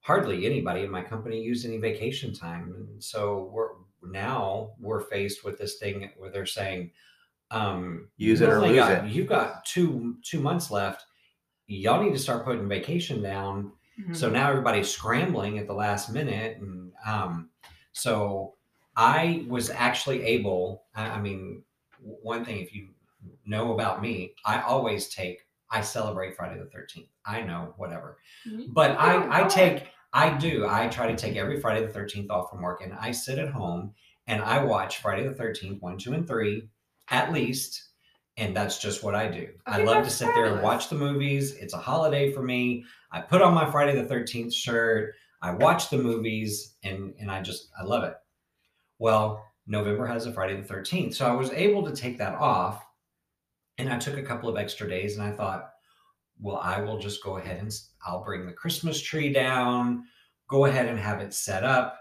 hardly 0.00 0.46
anybody 0.46 0.82
in 0.82 0.90
my 0.90 1.02
company 1.02 1.42
used 1.42 1.66
any 1.66 1.78
vacation 1.78 2.32
time, 2.34 2.72
and 2.74 3.02
so 3.02 3.50
we're 3.52 3.70
now 4.10 4.72
we're 4.80 5.00
faced 5.02 5.44
with 5.44 5.58
this 5.58 5.78
thing 5.78 6.10
where 6.16 6.30
they're 6.30 6.46
saying, 6.46 6.90
um, 7.50 8.08
Use 8.16 8.40
you've 8.40 8.48
it 8.48 8.52
or 8.52 8.60
lose 8.62 8.76
got- 8.76 9.04
it. 9.04 9.10
You've 9.12 9.28
got 9.28 9.64
two 9.66 10.16
two 10.22 10.40
months 10.40 10.70
left. 10.70 11.04
Y'all 11.66 12.02
need 12.02 12.12
to 12.12 12.18
start 12.18 12.44
putting 12.44 12.68
vacation 12.68 13.22
down. 13.22 13.72
Mhm. 14.00 14.16
So 14.16 14.30
now 14.30 14.48
everybody's 14.50 14.88
scrambling 14.90 15.58
at 15.58 15.66
the 15.66 15.74
last 15.74 16.10
minute, 16.12 16.56
and 16.58 16.92
um, 17.06 17.50
so 17.92 18.56
I 18.96 19.44
was 19.48 19.70
actually 19.70 20.22
able. 20.24 20.84
I, 20.94 21.10
I 21.10 21.20
mean, 21.20 21.62
one 22.00 22.44
thing 22.44 22.58
if 22.60 22.74
you 22.74 22.88
know 23.46 23.72
about 23.74 24.02
me, 24.02 24.34
I 24.44 24.60
always 24.62 25.08
take. 25.08 25.46
I 25.70 25.80
celebrate 25.80 26.36
Friday 26.36 26.58
the 26.58 26.66
Thirteenth. 26.66 27.08
I 27.24 27.40
know 27.42 27.72
whatever, 27.78 28.18
Mhm. 28.46 28.74
but 28.74 28.90
Oh, 28.92 28.94
I 28.94 29.44
I 29.44 29.48
take. 29.48 29.88
I 30.12 30.36
do. 30.36 30.66
I 30.68 30.88
try 30.88 31.06
to 31.06 31.16
take 31.16 31.36
every 31.36 31.58
Friday 31.60 31.86
the 31.86 31.92
Thirteenth 31.92 32.30
off 32.30 32.50
from 32.50 32.60
work, 32.60 32.82
and 32.82 32.92
I 32.92 33.12
sit 33.12 33.38
at 33.38 33.48
home 33.48 33.94
and 34.26 34.42
I 34.42 34.62
watch 34.62 34.98
Friday 34.98 35.26
the 35.26 35.34
Thirteenth, 35.34 35.80
one, 35.80 35.96
two, 35.96 36.12
and 36.12 36.26
three, 36.28 36.68
at 37.08 37.32
least. 37.32 37.88
And 38.38 38.56
that's 38.56 38.78
just 38.78 39.02
what 39.02 39.14
I 39.14 39.28
do. 39.28 39.48
I, 39.66 39.82
love 39.82 40.04
to 40.04 40.10
sit 40.10 40.34
there 40.34 40.46
and 40.46 40.62
watch 40.62 40.88
the 40.88 40.94
movies. 40.94 41.54
It's 41.56 41.74
a 41.74 41.78
holiday 41.78 42.32
for 42.32 42.42
me. 42.42 42.82
I 43.10 43.20
put 43.20 43.42
on 43.42 43.52
my 43.52 43.70
Friday 43.70 43.94
the 43.94 44.08
13th 44.08 44.54
shirt. 44.54 45.14
I 45.42 45.50
watch 45.50 45.90
the 45.90 45.98
movies 45.98 46.76
and 46.82 47.14
and 47.18 47.30
I 47.30 47.42
just 47.42 47.68
I 47.78 47.82
love 47.82 48.04
it. 48.04 48.14
Well, 49.02 49.44
November 49.66 50.06
has 50.06 50.26
a 50.26 50.32
Friday 50.32 50.54
the 50.60 50.62
13th. 50.62 51.14
So 51.16 51.26
I 51.26 51.32
was 51.32 51.50
able 51.50 51.82
to 51.82 51.92
take 51.94 52.18
that 52.18 52.36
off 52.36 52.86
and 53.78 53.92
I 53.92 53.98
took 53.98 54.16
a 54.16 54.22
couple 54.22 54.48
of 54.48 54.56
extra 54.56 54.88
days 54.88 55.16
and 55.18 55.26
I 55.26 55.32
thought, 55.32 55.72
well, 56.40 56.58
I 56.58 56.80
will 56.80 57.00
just 57.00 57.20
go 57.24 57.36
ahead 57.38 57.58
and 57.58 57.72
I'll 58.06 58.22
bring 58.22 58.46
the 58.46 58.52
Christmas 58.52 59.02
tree 59.02 59.32
down, 59.32 60.04
go 60.46 60.66
ahead 60.66 60.86
and 60.86 61.00
have 61.00 61.20
it 61.20 61.34
set 61.34 61.64
up 61.64 61.98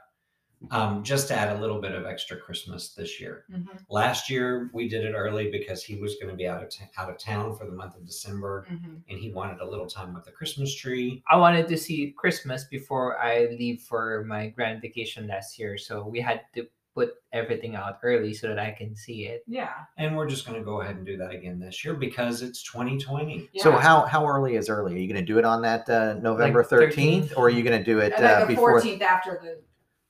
um, 0.69 1.03
just 1.03 1.27
to 1.29 1.33
add 1.33 1.57
a 1.57 1.59
little 1.59 1.81
bit 1.81 1.93
of 1.93 2.05
extra 2.05 2.37
Christmas 2.37 2.93
this 2.93 3.19
year. 3.19 3.45
Mhm. 3.51 3.79
Last 3.89 4.29
year 4.29 4.69
we 4.71 4.87
did 4.87 5.03
it 5.03 5.13
early 5.15 5.49
because 5.49 5.83
he 5.83 5.95
was 5.95 6.17
going 6.17 6.29
to 6.29 6.37
be 6.37 6.47
out 6.47 6.61
of 6.61 6.69
t- 6.69 6.85
out 6.97 7.09
of 7.09 7.17
town 7.17 7.55
for 7.55 7.65
the 7.65 7.71
month 7.71 7.95
of 7.95 8.05
December 8.05 8.67
Mhm. 8.69 9.01
and 9.09 9.17
he 9.17 9.31
wanted 9.31 9.59
a 9.59 9.65
little 9.67 9.87
time 9.87 10.13
with 10.13 10.23
the 10.23 10.31
Christmas 10.31 10.71
tree. 10.75 11.23
I 11.31 11.37
wanted 11.37 11.67
to 11.67 11.77
see 11.79 12.11
Christmas 12.15 12.65
before 12.65 13.17
I 13.17 13.47
leave 13.57 13.81
for 13.81 14.23
my 14.25 14.49
grand 14.49 14.83
vacation 14.83 15.25
last 15.25 15.57
year, 15.57 15.79
so 15.79 16.07
we 16.07 16.21
had 16.21 16.41
to 16.53 16.67
put 16.93 17.11
everything 17.31 17.75
out 17.75 17.99
early 18.03 18.33
so 18.33 18.47
that 18.47 18.59
I 18.59 18.71
can 18.71 18.95
see 18.95 19.25
it. 19.27 19.43
Yeah. 19.47 19.69
And 19.97 20.15
we're 20.17 20.27
just 20.27 20.45
going 20.45 20.57
to 20.59 20.63
go 20.65 20.81
ahead 20.81 20.95
and 20.97 21.05
do 21.05 21.15
that 21.17 21.31
again 21.31 21.59
this 21.59 21.85
year 21.85 21.93
because 21.93 22.41
it's 22.41 22.63
2020. 22.63 23.49
yeah. 23.53 23.63
So 23.63 23.71
how 23.71 24.05
how 24.05 24.27
early 24.27 24.55
is 24.55 24.69
early? 24.69 24.95
Are 24.95 24.97
you 24.97 25.07
going 25.07 25.25
to 25.25 25.25
do 25.25 25.39
it 25.39 25.45
on 25.45 25.61
that 25.61 25.89
uh, 25.89 26.15
November 26.15 26.59
Like 26.69 26.69
13th? 26.91 27.29
13th 27.29 27.37
or 27.37 27.45
are 27.45 27.49
you 27.49 27.63
going 27.63 27.77
to 27.77 27.83
do 27.83 27.99
it 27.99 28.13
And 28.17 28.25
uh, 28.25 28.39
the 28.41 28.47
before 28.47 28.81
14th 28.81 29.01
after 29.01 29.39
the. 29.41 29.61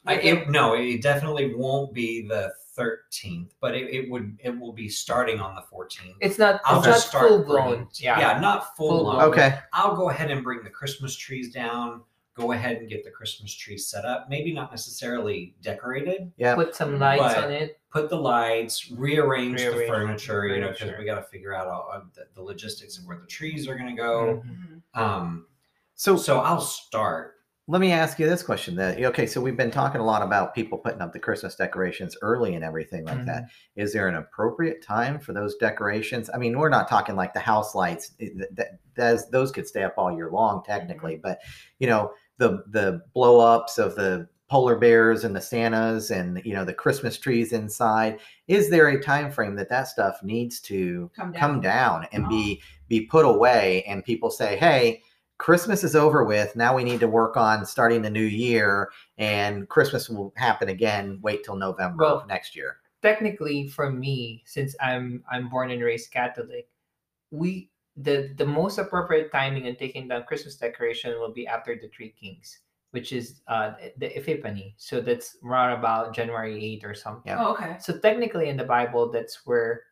I, 0.07 0.15
it, 0.15 0.49
no, 0.49 0.73
it 0.73 1.03
definitely 1.03 1.53
won't 1.53 1.93
be 1.93 2.27
the 2.27 2.51
13th, 2.75 3.51
but 3.59 3.75
it, 3.75 3.93
it 3.93 4.09
would 4.09 4.35
it 4.43 4.57
will 4.59 4.73
be 4.73 4.89
starting 4.89 5.39
on 5.39 5.53
the 5.53 5.61
14th. 5.71 6.15
It's 6.21 6.39
not. 6.39 6.59
I'll 6.65 6.79
it's 6.79 6.87
just 6.87 7.05
not 7.13 7.19
start 7.19 7.27
full 7.27 7.43
blown. 7.43 7.87
Yeah. 7.99 8.19
yeah, 8.19 8.39
not 8.39 8.75
full, 8.75 8.89
Full 8.89 9.03
blown. 9.03 9.15
blown. 9.17 9.29
Okay. 9.29 9.59
I'll 9.73 9.95
go 9.95 10.09
ahead 10.09 10.31
and 10.31 10.43
bring 10.43 10.63
the 10.63 10.71
Christmas 10.71 11.15
trees 11.15 11.53
down. 11.53 12.01
Go 12.33 12.53
ahead 12.53 12.77
and 12.77 12.89
get 12.89 13.03
the 13.03 13.11
Christmas 13.11 13.53
tree 13.53 13.77
set 13.77 14.05
up. 14.05 14.27
Maybe 14.29 14.53
not 14.53 14.71
necessarily 14.71 15.53
decorated. 15.61 16.31
Yeah. 16.37 16.55
Put 16.55 16.73
some 16.75 16.97
lights 16.97 17.35
on 17.35 17.51
it. 17.51 17.79
Put 17.91 18.09
the 18.09 18.15
lights, 18.15 18.89
rearrange, 18.91 19.59
the 19.59 19.69
Rearrange 19.71 19.89
furniture. 19.89 20.47
You 20.47 20.61
know, 20.61 20.71
because 20.71 20.97
we 20.97 21.03
got 21.05 21.15
to 21.15 21.23
figure 21.23 21.53
out 21.53 21.67
all 21.67 21.89
of 21.93 22.13
the, 22.13 22.21
the 22.33 22.41
logistics 22.41 22.97
of 22.97 23.05
where 23.05 23.17
the 23.19 23.27
trees 23.27 23.67
are 23.67 23.75
going 23.75 23.93
to 23.95 24.01
go. 24.01 24.43
Mhm. 24.45 24.81
Mhm. 24.95 24.99
Um, 25.01 25.47
So 25.95 26.15
so 26.15 26.39
I'll 26.39 26.61
start. 26.61 27.35
let 27.67 27.79
me 27.81 27.91
ask 27.91 28.17
you 28.17 28.27
this 28.27 28.43
question 28.43 28.75
then. 28.75 29.03
Okay, 29.05 29.25
so 29.27 29.39
we've 29.39 29.55
been 29.57 29.69
talking 29.71 30.01
a 30.01 30.05
lot 30.05 30.21
about 30.21 30.55
people 30.55 30.77
putting 30.77 30.99
up 31.01 31.13
the 31.13 31.19
Christmas 31.19 31.55
decorations 31.55 32.17
early 32.21 32.55
and 32.55 32.63
everything 32.65 33.05
like 33.05 33.23
that. 33.25 33.45
Is 33.75 33.93
there 33.93 34.07
an 34.07 34.15
appropriate 34.15 34.81
time 34.81 35.19
for 35.19 35.31
those 35.33 35.55
decorations? 35.57 36.29
I 36.33 36.37
mean, 36.37 36.57
we're 36.57 36.69
not 36.69 36.87
talking 36.89 37.15
like 37.15 37.33
the 37.33 37.39
house 37.39 37.75
lights. 37.75 38.09
That, 38.19 38.47
that, 38.55 38.67
those- 38.95 39.29
those 39.29 39.51
could 39.51 39.67
stay 39.67 39.83
up 39.83 39.93
all 39.97 40.11
year 40.13 40.29
long 40.31 40.63
technically, 40.65 41.17
but 41.17 41.39
you 41.79 41.87
know, 41.87 42.11
the 42.41 42.63
the 42.67 43.01
blow 43.13 43.39
ups 43.39 43.77
of 43.77 43.95
the 43.95 44.27
polar 44.49 44.77
bears 44.77 45.23
and 45.23 45.33
the 45.33 45.39
Santas 45.41 46.11
and 46.11 46.41
you 46.43 46.53
know 46.53 46.65
the 46.65 46.73
Christmas 46.73 47.17
trees 47.17 47.53
inside. 47.53 48.19
Is 48.47 48.69
there 48.69 48.89
a 48.89 49.01
time 49.01 49.31
frame 49.31 49.55
that 49.55 49.69
that 49.69 49.87
stuff 49.87 50.19
needs 50.23 50.59
to 50.61 51.09
Come 51.15 51.31
down. 51.31 51.39
come 51.39 51.61
down 51.61 52.07
and 52.11 52.27
be 52.27 52.61
be 52.89 53.05
put 53.05 53.23
away 53.25 53.83
and 53.87 54.03
people 54.03 54.29
say 54.29 54.57
hey 54.57 55.01
christmas 55.37 55.83
is 55.83 55.95
over 55.95 56.23
with 56.25 56.53
now 56.55 56.75
we 56.75 56.83
need 56.83 56.99
to 56.99 57.07
work 57.07 57.35
on 57.37 57.65
starting 57.65 58.01
the 58.03 58.09
new 58.09 58.21
year 58.21 58.91
and 59.17 59.67
christmas 59.69 60.07
will 60.09 60.33
happen 60.35 60.67
again 60.69 61.17
wait 61.23 61.43
till 61.43 61.55
november 61.55 62.03
Well, 62.03 62.19
of 62.19 62.27
next 62.27 62.53
year 62.55 62.77
technically 63.01 63.67
for 63.69 63.89
me 63.89 64.43
since 64.45 64.75
i'm 64.81 65.23
i'm 65.31 65.49
born 65.49 65.71
and 65.71 65.81
raised 65.81 66.11
catholic 66.11 66.67
we 67.31 67.70
the 67.97 68.33
the 68.37 68.45
most 68.45 68.77
appropriate 68.77 69.31
timing 69.31 69.65
in 69.65 69.75
taking 69.75 70.07
down 70.07 70.23
christmas 70.23 70.55
decoration 70.55 71.19
will 71.19 71.33
be 71.33 71.45
after 71.45 71.75
the 71.75 71.89
three 71.89 72.13
kings 72.19 72.59
which 72.91 73.13
is 73.13 73.41
uh, 73.47 73.73
the 73.97 74.17
Epiphany. 74.17 74.75
So 74.77 75.01
that's 75.01 75.37
around 75.43 75.79
about 75.79 76.13
January 76.13 76.63
8 76.75 76.83
or 76.83 76.93
something. 76.93 77.31
Yeah. 77.31 77.43
Oh, 77.43 77.53
okay. 77.53 77.77
So 77.79 77.97
technically, 77.97 78.49
in 78.49 78.57
the 78.57 78.65
Bible, 78.65 79.09
that's 79.09 79.45
where 79.45 79.83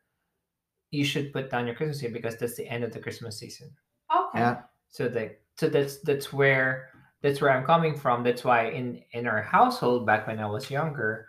you 0.90 1.04
should 1.04 1.32
put 1.32 1.50
down 1.50 1.66
your 1.66 1.74
Christmas 1.74 2.00
tree 2.00 2.10
because 2.10 2.36
that's 2.36 2.56
the 2.56 2.68
end 2.68 2.84
of 2.84 2.92
the 2.92 3.00
Christmas 3.00 3.38
season. 3.38 3.70
Okay. 4.14 4.38
Yeah. 4.38 4.62
So 4.90 5.08
that 5.08 5.40
so 5.56 5.68
that's 5.68 6.00
that's 6.00 6.32
where 6.32 6.90
that's 7.22 7.40
where 7.40 7.50
I'm 7.50 7.64
coming 7.64 7.96
from. 7.96 8.22
That's 8.22 8.44
why 8.44 8.68
in 8.68 9.02
in 9.12 9.26
our 9.26 9.42
household 9.42 10.04
back 10.04 10.26
when 10.26 10.38
I 10.38 10.46
was 10.46 10.70
younger, 10.70 11.28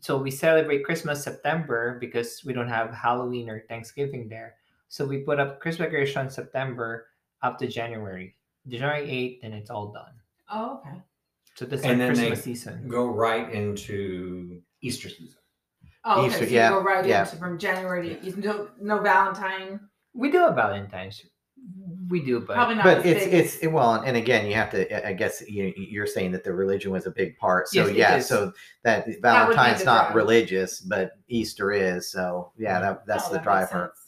so 0.00 0.16
we 0.16 0.30
celebrate 0.30 0.84
Christmas 0.84 1.22
September 1.22 1.98
because 2.00 2.42
we 2.44 2.52
don't 2.52 2.68
have 2.68 2.92
Halloween 2.94 3.48
or 3.48 3.64
Thanksgiving 3.68 4.28
there. 4.28 4.54
So 4.88 5.04
we 5.04 5.18
put 5.18 5.40
up 5.40 5.60
Christmas 5.60 5.86
decoration 5.86 6.30
September 6.30 7.06
up 7.42 7.58
to 7.58 7.66
January. 7.66 8.36
January 8.68 9.06
8th, 9.06 9.40
and 9.42 9.54
it's 9.54 9.70
all 9.70 9.92
done. 9.92 10.12
Oh, 10.50 10.80
okay. 10.86 11.02
So 11.56 11.64
that's 11.66 11.82
And 11.84 12.00
our 12.00 12.08
then 12.08 12.16
they 12.16 12.28
Christmas 12.28 12.44
season. 12.44 12.88
Go 12.88 13.06
right 13.06 13.52
into 13.52 14.60
Easter 14.82 15.08
season. 15.08 15.38
Oh, 16.04 16.20
okay. 16.20 16.28
Easter, 16.28 16.38
so 16.44 16.50
you 16.50 16.56
yeah, 16.56 16.70
go 16.70 16.82
right 16.82 17.04
yeah. 17.06 17.24
into 17.24 17.36
from 17.36 17.58
January 17.58 18.16
to 18.16 18.40
no, 18.40 18.68
no 18.80 19.00
Valentine. 19.00 19.80
We 20.14 20.30
do 20.30 20.46
a 20.46 20.52
Valentine's. 20.52 21.22
We 22.10 22.20
do, 22.22 22.40
but 22.40 22.54
Probably 22.56 22.74
not. 22.74 22.84
but 22.84 23.06
it's 23.06 23.24
big 23.24 23.32
it's 23.34 23.56
as- 23.62 23.68
well 23.70 23.94
and 23.94 24.18
again 24.18 24.44
you 24.46 24.52
have 24.52 24.70
to 24.72 25.08
i 25.08 25.14
guess 25.14 25.42
you, 25.48 25.72
you're 25.76 26.06
saying 26.06 26.30
that 26.32 26.44
the 26.44 26.52
religion 26.52 26.92
was 26.92 27.06
a 27.06 27.10
big 27.10 27.38
part 27.38 27.68
so 27.68 27.86
Yes, 27.86 27.96
yeah 27.96 28.18
so 28.18 28.52
that 28.82 29.06
valentine's 29.22 29.78
the 29.78 29.86
not 29.86 30.14
religious 30.14 30.80
but 30.82 31.12
easter 31.28 31.72
is 31.72 32.10
so 32.12 32.52
yeah 32.58 32.80
that, 32.80 33.06
that's 33.06 33.24
Oh, 33.24 33.28
the 33.28 33.34
that 33.38 33.46
makes 33.46 33.70
driver 33.70 33.92
sense. 33.94 34.03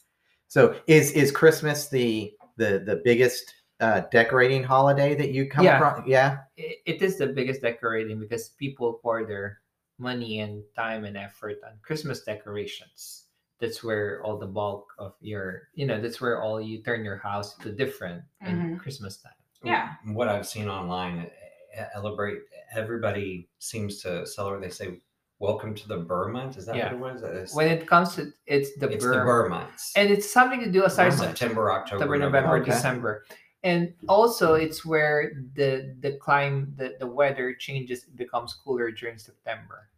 So 0.48 0.78
is 0.87 1.12
is 1.12 1.30
christmas 1.32 1.88
the 1.88 2.32
the 2.56 2.82
the 2.87 3.00
biggest 3.04 3.54
uh 3.80 4.00
decorating 4.11 4.62
holiday 4.62 5.14
that 5.14 5.30
you 5.30 5.48
come 5.48 5.64
Yeah. 5.64 5.76
across 5.76 6.06
yeah 6.06 6.38
it, 6.56 6.78
it 6.87 7.02
is 7.02 7.18
the 7.18 7.26
biggest 7.26 7.61
decorating 7.62 8.18
because 8.20 8.50
people 8.50 9.00
pour 9.02 9.24
their 9.26 9.61
money 9.98 10.40
and 10.40 10.62
time 10.74 11.04
and 11.04 11.16
effort 11.16 11.56
on 11.64 11.72
Christmas 11.82 12.20
decorations. 12.22 13.24
That's 13.61 13.82
where 13.82 14.22
all 14.22 14.37
the 14.37 14.46
bulk 14.46 14.92
of 14.98 15.14
your, 15.22 15.68
you 15.74 15.87
know, 15.87 15.98
that's 15.98 16.20
where 16.20 16.42
all 16.42 16.61
you 16.61 16.82
turn 16.82 17.02
your 17.02 17.16
house 17.16 17.54
to 17.64 17.72
different 17.72 18.22
in 18.44 18.59
Mhm. 18.59 18.78
Christmas 18.78 19.16
time. 19.16 19.32
Yeah. 19.64 19.94
What 20.12 20.28
I've 20.28 20.46
seen 20.46 20.68
online, 20.68 21.30
eh, 21.72 21.88
celebrate. 21.94 22.42
Everybody 22.74 23.48
seems 23.59 24.02
to 24.02 24.26
celebrate. 24.26 24.61
They 24.68 24.74
say, 24.74 25.00
"Welcome 25.38 25.75
to 25.75 25.88
the 25.88 25.99
Ber 25.99 26.29
month." 26.29 26.57
Is 26.57 26.66
that 26.66 26.77
Yeah. 26.77 26.92
what 26.94 27.11
it 27.11 27.14
was? 27.14 27.22
It's, 27.22 27.55
When 27.55 27.68
it 27.68 27.87
comes 27.87 28.14
to 28.16 28.33
it's 28.46 28.75
the 28.77 28.88
it's 28.88 29.05
Ber, 29.05 29.49
the 29.49 30.01
and 30.01 30.11
it's 30.11 30.31
something 30.31 30.61
to 30.61 30.70
do 30.70 30.85
aside 30.85 31.12
September, 31.12 31.70
October, 31.72 32.03
October, 32.05 32.18
November, 32.18 32.57
Okay. 32.57 32.70
December. 32.70 33.25
And 33.62 33.94
also 34.09 34.55
it's 34.55 34.85
where 34.85 35.33
the 35.55 35.96
the 36.01 36.12
climb 36.18 36.72
the, 36.77 36.96
the 37.01 37.07
weather 37.07 37.55
changes 37.59 38.05
becomes 38.05 38.55
cooler 38.64 38.90
during 38.90 39.18
September. 39.18 39.88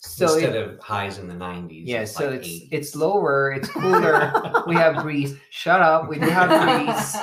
So 0.00 0.32
Instead 0.34 0.54
it, 0.54 0.68
of 0.68 0.78
highs 0.78 1.18
in 1.18 1.26
the 1.26 1.34
90s. 1.34 1.82
yeah, 1.84 2.04
so 2.04 2.26
like 2.30 2.36
it's 2.40 2.48
80s. 2.48 2.68
it's 2.70 2.94
lower, 2.94 3.50
it's 3.50 3.68
cooler. 3.68 4.30
we 4.68 4.76
have 4.76 5.02
breeze. 5.02 5.36
Shut 5.50 5.80
up. 5.82 6.08
We 6.08 6.20
do 6.20 6.26
have 6.28 6.50
breeze. 6.62 7.16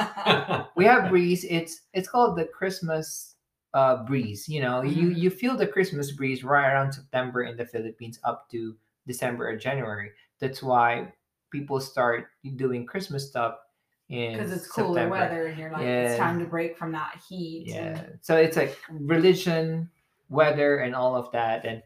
We 0.75 0.83
have 0.83 1.09
breeze. 1.09 1.45
It's 1.45 1.83
it's 1.93 2.09
called 2.09 2.37
the 2.37 2.43
Christmas 2.45 3.34
uh 3.75 4.03
breeze. 4.07 4.47
You 4.47 4.61
know, 4.61 4.81
you 4.81 5.07
Mhm. 5.11 5.17
you 5.21 5.29
feel 5.29 5.55
the 5.57 5.67
Christmas 5.67 6.11
breeze 6.15 6.43
right 6.43 6.71
around 6.71 6.93
September 6.93 7.43
in 7.43 7.57
the 7.57 7.65
Philippines 7.65 8.17
up 8.23 8.49
to 8.51 8.75
December 9.05 9.43
or 9.51 9.55
January. 9.57 10.11
That's 10.39 10.63
why 10.63 11.11
people 11.51 11.79
start 11.79 12.27
doing 12.55 12.85
Christmas 12.87 13.27
stuff 13.27 13.59
in 14.09 14.33
Because 14.33 14.51
it's 14.53 14.67
cooler 14.71 15.01
September. 15.03 15.15
weather 15.19 15.47
and 15.47 15.57
you're 15.59 15.71
like, 15.71 15.83
it's 15.85 16.17
time 16.17 16.39
to 16.39 16.45
break 16.45 16.77
from 16.77 16.91
that 16.93 17.19
heat. 17.27 17.67
Yeah. 17.67 17.99
and- 17.99 18.19
So 18.21 18.37
it's 18.37 18.55
like 18.57 18.77
religion, 18.89 19.89
weather, 20.29 20.77
and 20.79 20.95
all 20.95 21.15
of 21.15 21.31
that, 21.31 21.65
and 21.65 21.81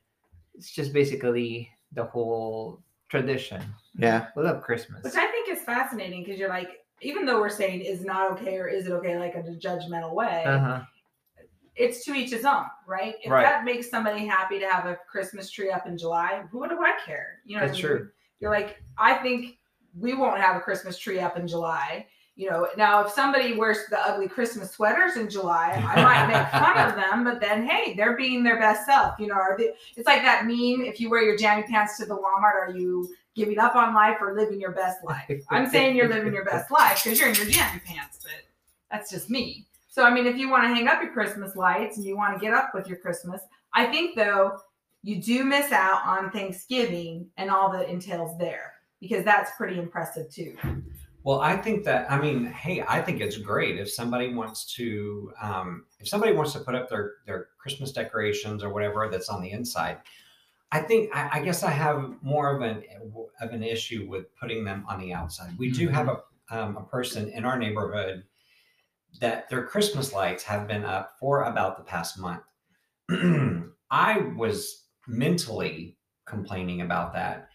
it's 0.55 0.69
just 0.71 0.93
basically 0.93 1.69
the 1.93 2.03
whole 2.05 2.81
tradition. 3.09 3.61
yeah 3.97 4.27
We 4.35 4.43
love 4.43 4.61
Christmas. 4.61 5.03
Which 5.03 5.15
I 5.15 5.27
think 5.31 5.49
is 5.49 5.61
fascinating 5.63 6.23
because 6.23 6.37
you're 6.39 6.49
like, 6.59 6.69
even 7.01 7.25
though 7.25 7.39
we're 7.39 7.49
saying 7.49 7.81
is 7.81 8.03
not 8.05 8.31
okay 8.33 8.57
or 8.57 8.67
is 8.67 8.85
it 8.87 8.91
okay, 8.91 9.17
like 9.17 9.33
in 9.35 9.45
a 9.47 9.57
judgmental 9.67 10.13
way, 10.13 10.43
Uh-huh. 10.45 10.81
It's 11.79 12.03
to 12.05 12.13
each 12.13 12.31
his 12.31 12.43
own, 12.45 12.65
right? 12.85 13.15
If 13.23 13.31
Right. 13.31 13.43
that 13.43 13.63
makes 13.63 13.89
somebody 13.89 14.25
happy 14.25 14.59
to 14.59 14.67
have 14.69 14.85
a 14.85 14.97
Christmas 15.09 15.49
tree 15.49 15.71
up 15.71 15.87
in 15.87 15.97
July, 15.97 16.43
who 16.51 16.67
do 16.67 16.77
I 16.83 16.93
care? 17.05 17.39
You 17.45 17.55
know, 17.57 17.65
That's 17.65 17.81
what 17.81 17.85
I 17.85 17.93
mean? 17.93 17.97
true. 18.01 18.09
You're 18.41 18.51
like, 18.51 18.83
I 18.97 19.13
think 19.15 19.57
we 19.97 20.13
won't 20.13 20.39
have 20.39 20.55
a 20.57 20.59
Christmas 20.59 20.97
tree 20.97 21.19
up 21.19 21.37
in 21.37 21.47
July. 21.47 22.05
You 22.35 22.49
know, 22.49 22.67
now 22.77 23.01
if 23.03 23.11
somebody 23.11 23.55
wears 23.55 23.79
the 23.89 23.99
ugly 23.99 24.27
Christmas 24.27 24.71
sweaters 24.71 25.17
in 25.17 25.29
July, 25.29 25.71
I 25.71 26.01
might 26.03 26.27
make 26.27 26.47
fun 26.63 26.77
of 26.89 26.95
them, 26.95 27.23
but 27.23 27.41
then 27.41 27.65
hey, 27.67 27.95
they're 27.95 28.15
being 28.15 28.43
their 28.43 28.57
best 28.59 28.85
self. 28.85 29.15
You 29.19 29.27
know, 29.27 29.35
are 29.35 29.57
they, 29.57 29.71
it's 29.97 30.07
like 30.07 30.21
that 30.21 30.45
meme: 30.45 30.85
if 30.85 30.99
you 30.99 31.09
wear 31.09 31.21
your 31.21 31.37
jammy 31.37 31.63
pants 31.63 31.97
to 31.97 32.05
the 32.05 32.15
Walmart, 32.15 32.55
are 32.55 32.73
you 32.75 33.13
giving 33.35 33.57
up 33.59 33.75
on 33.75 33.93
life 33.93 34.17
or 34.21 34.35
living 34.35 34.59
your 34.59 34.71
best 34.71 35.03
life? 35.03 35.29
I'm 35.49 35.69
saying 35.69 35.95
you're 35.95 36.09
living 36.09 36.33
your 36.33 36.45
best 36.45 36.71
life 36.79 37.01
because 37.03 37.19
you're 37.19 37.29
in 37.29 37.35
your 37.35 37.45
jammy 37.45 37.81
pants, 37.85 38.19
but 38.23 38.31
that's 38.91 39.09
just 39.09 39.29
me. 39.29 39.65
So 39.89 40.03
I 40.03 40.13
mean, 40.13 40.27
if 40.27 40.37
you 40.37 40.49
want 40.49 40.63
to 40.63 40.67
hang 40.69 40.87
up 40.87 41.01
your 41.01 41.11
Christmas 41.11 41.55
lights 41.55 41.97
and 41.97 42.05
you 42.05 42.15
want 42.15 42.35
to 42.35 42.39
get 42.39 42.53
up 42.53 42.71
with 42.73 42.87
your 42.87 42.97
Christmas, 42.97 43.41
I 43.73 43.85
think 43.85 44.15
though 44.15 44.57
you 45.01 45.21
do 45.21 45.43
miss 45.43 45.71
out 45.71 46.05
on 46.05 46.31
Thanksgiving 46.31 47.27
and 47.37 47.49
all 47.49 47.71
that 47.71 47.89
entails 47.89 48.37
there 48.37 48.73
because 49.01 49.25
that's 49.25 49.51
pretty 49.57 49.79
impressive 49.79 50.29
too. 50.31 50.55
Well, 51.23 51.41
I 51.41 51.57
think 51.57 51.83
that 51.85 52.09
I 52.09 52.19
mean, 52.19 52.45
hey, 52.45 52.83
I 52.87 53.01
think 53.01 53.19
it's 53.19 53.37
great 53.37 53.77
if 53.77 53.91
somebody 53.91 54.33
wants 54.33 54.73
to, 54.75 55.33
um, 55.41 55.85
if 55.99 56.07
somebody 56.07 56.33
wants 56.33 56.53
to 56.53 56.59
put 56.59 56.75
up 56.75 56.89
their 56.89 57.13
their 57.25 57.47
Christmas 57.57 57.91
decorations 57.91 58.63
or 58.63 58.69
whatever 58.69 59.07
that's 59.11 59.29
on 59.29 59.41
the 59.41 59.51
inside. 59.51 59.97
I 60.71 60.81
think 60.81 61.09
I, 61.15 61.39
I 61.39 61.43
guess 61.43 61.63
I 61.63 61.71
have 61.71 62.13
more 62.21 62.55
of 62.55 62.61
an 62.61 62.83
of 63.41 63.51
an 63.51 63.63
issue 63.63 64.07
with 64.07 64.33
putting 64.37 64.63
them 64.63 64.85
on 64.87 64.99
the 64.99 65.13
outside. 65.13 65.57
We 65.57 65.71
do 65.71 65.87
have 65.89 66.07
a 66.07 66.21
um, 66.51 66.77
a 66.77 66.83
person 66.83 67.29
in 67.29 67.43
our 67.43 67.57
neighborhood 67.57 68.23
that 69.21 69.49
their 69.49 69.65
Christmas 69.65 70.13
lights 70.13 70.43
have 70.43 70.67
been 70.67 70.85
up 70.85 71.15
for 71.19 71.43
about 71.43 71.77
the 71.77 71.83
past 71.83 72.19
month. 72.19 72.43
I 73.91 74.19
was 74.35 74.85
mentally 75.07 75.97
complaining 76.25 76.81
about 76.81 77.13
that. 77.13 77.49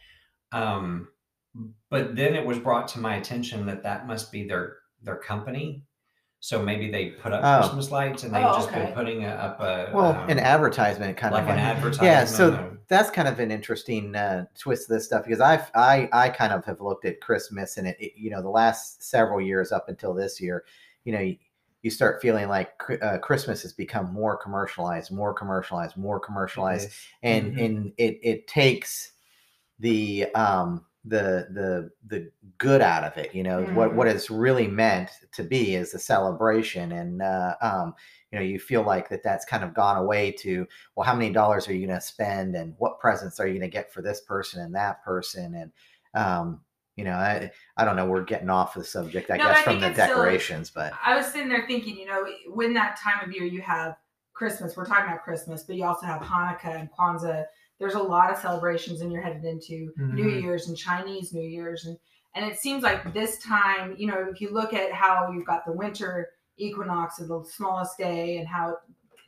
Um, 0.52 1.08
but 1.90 2.16
then 2.16 2.34
it 2.34 2.44
was 2.44 2.58
brought 2.58 2.88
to 2.88 2.98
my 2.98 3.16
attention 3.16 3.66
that 3.66 3.82
that 3.84 4.06
must 4.06 4.32
be 4.32 4.46
their 4.46 4.76
their 5.02 5.16
company 5.16 5.84
so 6.40 6.60
maybe 6.62 6.90
they 6.90 7.10
put 7.10 7.32
up 7.32 7.42
Oh. 7.44 7.60
christmas 7.62 7.90
lights 7.90 8.22
and 8.24 8.34
they've 8.34 8.44
Oh, 8.44 8.54
just 8.54 8.68
okay. 8.70 8.86
been 8.86 8.92
putting 8.94 9.24
a, 9.24 9.28
up 9.28 9.60
a 9.60 9.90
well 9.94 10.12
um, 10.18 10.28
an 10.30 10.38
advertisement 10.38 11.16
kind 11.16 11.32
like 11.32 11.42
of 11.42 11.48
like 11.50 11.58
an 11.58 11.62
advertisement 11.64 12.06
yeah 12.10 12.24
so 12.24 12.54
of- 12.54 12.78
that's 12.88 13.10
kind 13.10 13.28
of 13.28 13.38
an 13.38 13.50
interesting 13.52 14.16
uh, 14.16 14.46
twist 14.58 14.88
to 14.88 14.94
this 14.94 15.04
stuff 15.04 15.24
because 15.24 15.40
I've, 15.40 15.70
I 15.74 16.08
I 16.12 16.28
kind 16.30 16.52
of 16.52 16.64
have 16.64 16.80
looked 16.80 17.04
at 17.04 17.20
Christmas 17.20 17.76
and 17.76 17.86
it, 17.86 17.96
it- 18.00 18.12
you 18.16 18.30
know 18.30 18.42
the 18.42 18.50
last 18.50 19.02
several 19.04 19.40
years 19.40 19.70
up 19.72 19.88
until 19.88 20.12
this 20.14 20.40
year, 20.40 20.64
you 21.04 21.12
know 21.12 21.32
you, 21.84 21.90
start 21.90 22.22
feeling 22.22 22.48
like 22.48 22.72
uh, 23.02 23.18
Christmas 23.18 23.62
has 23.62 23.72
become 23.72 24.12
more 24.12 24.36
commercialized, 24.36 25.12
more 25.12 25.34
commercialized, 25.34 25.96
more 25.96 26.20
commercialized, 26.20 26.90
and 27.22 27.52
Mhm. 27.52 27.64
and 27.64 27.92
it 27.98 28.18
it 28.22 28.46
takes 28.48 29.12
the 29.78 30.26
um 30.34 30.86
the 31.04 31.48
the 31.52 31.90
the 32.06 32.30
good 32.58 32.80
out 32.80 33.04
of 33.04 33.16
it 33.18 33.34
you 33.34 33.42
know? 33.42 33.64
What 33.66 33.94
what 33.94 34.08
it's 34.08 34.30
really 34.30 34.68
meant 34.68 35.10
to 35.32 35.42
be 35.44 35.74
is 35.74 35.92
a 35.94 35.98
celebration 35.98 36.92
and 36.92 37.20
uh 37.22 37.56
um 37.60 37.94
you 38.32 38.38
know 38.38 38.44
you 38.44 38.58
feel 38.58 38.82
like 38.82 39.08
that 39.10 39.22
that's 39.22 39.44
kind 39.44 39.64
of 39.64 39.74
gone 39.74 39.96
away 39.98 40.32
to 40.32 40.66
well 40.96 41.06
how 41.06 41.14
many 41.14 41.32
dollars 41.32 41.68
are 41.68 41.74
you 41.74 41.86
going 41.86 41.98
to 41.98 42.04
spend 42.06 42.56
and 42.56 42.74
what 42.78 43.00
presents 43.00 43.38
are 43.40 43.46
you 43.46 43.54
going 43.54 43.70
to 43.70 43.74
get 43.76 43.92
for 43.92 44.02
this 44.02 44.20
person 44.22 44.62
and 44.62 44.74
that 44.74 45.04
person 45.04 45.54
and 45.54 45.72
um 46.14 46.60
you 46.96 47.04
know 47.04 47.12
i 47.14 47.50
i 47.76 47.84
don't 47.84 47.96
know 47.96 48.06
we're 48.06 48.22
getting 48.24 48.48
off 48.50 48.74
the 48.74 48.84
subject 48.84 49.30
i 49.30 49.36
No, 49.36 49.44
guess 49.44 49.58
I 49.58 49.62
from 49.62 49.80
the 49.80 49.92
still- 49.92 50.06
decorations 50.08 50.70
but 50.70 50.92
I 51.04 51.16
was 51.16 51.26
sitting 51.26 51.48
there 51.48 51.66
thinking, 51.66 51.96
you 51.96 52.06
know, 52.06 52.24
when 52.52 52.72
that 52.74 52.98
time 53.02 53.26
of 53.28 53.32
year 53.34 53.44
you 53.44 53.60
have 53.62 53.96
Christmas, 54.32 54.76
we're 54.76 54.84
talking 54.86 55.04
about 55.06 55.22
Christmas, 55.22 55.62
but 55.62 55.76
you 55.76 55.84
also 55.84 56.06
have 56.06 56.20
Hanukkah 56.20 56.80
and 56.80 56.88
Kwanzaa. 56.90 57.44
There's 57.78 57.94
a 57.94 58.02
lot 58.02 58.30
of 58.32 58.36
celebrations 58.38 59.00
and 59.00 59.12
you're 59.12 59.22
headed 59.22 59.44
into 59.44 59.92
New 59.96 60.24
Mhm. 60.26 60.42
Year's 60.42 60.66
and 60.68 60.76
Chinese 60.76 61.32
New 61.32 61.48
Year's 61.48 61.84
and 61.86 61.96
and 62.36 62.44
it 62.44 62.58
seems 62.58 62.82
like 62.82 63.12
this 63.14 63.38
time, 63.44 63.94
you 63.96 64.08
know, 64.08 64.26
if 64.28 64.40
you 64.40 64.50
look 64.52 64.72
at 64.74 64.92
how 64.92 65.30
you've 65.32 65.46
got 65.46 65.64
the 65.64 65.72
winter 65.72 66.30
equinox 66.56 67.20
of 67.20 67.28
the 67.28 67.44
smallest 67.44 67.96
day 67.96 68.38
and 68.38 68.48
how 68.48 68.76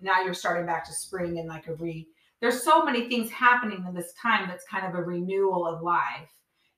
now 0.00 0.22
you're 0.22 0.34
starting 0.34 0.66
back 0.66 0.84
to 0.86 0.92
spring 0.92 1.38
and 1.38 1.48
like 1.48 1.66
a 1.68 1.74
re 1.74 2.06
there's 2.40 2.62
so 2.64 2.84
many 2.84 3.08
things 3.08 3.30
happening 3.30 3.84
in 3.88 3.94
this 3.94 4.12
time 4.20 4.48
that's 4.48 4.64
kind 4.66 4.84
of 4.86 4.94
a 4.94 5.02
renewal 5.02 5.66
of 5.66 5.82
life 5.82 6.30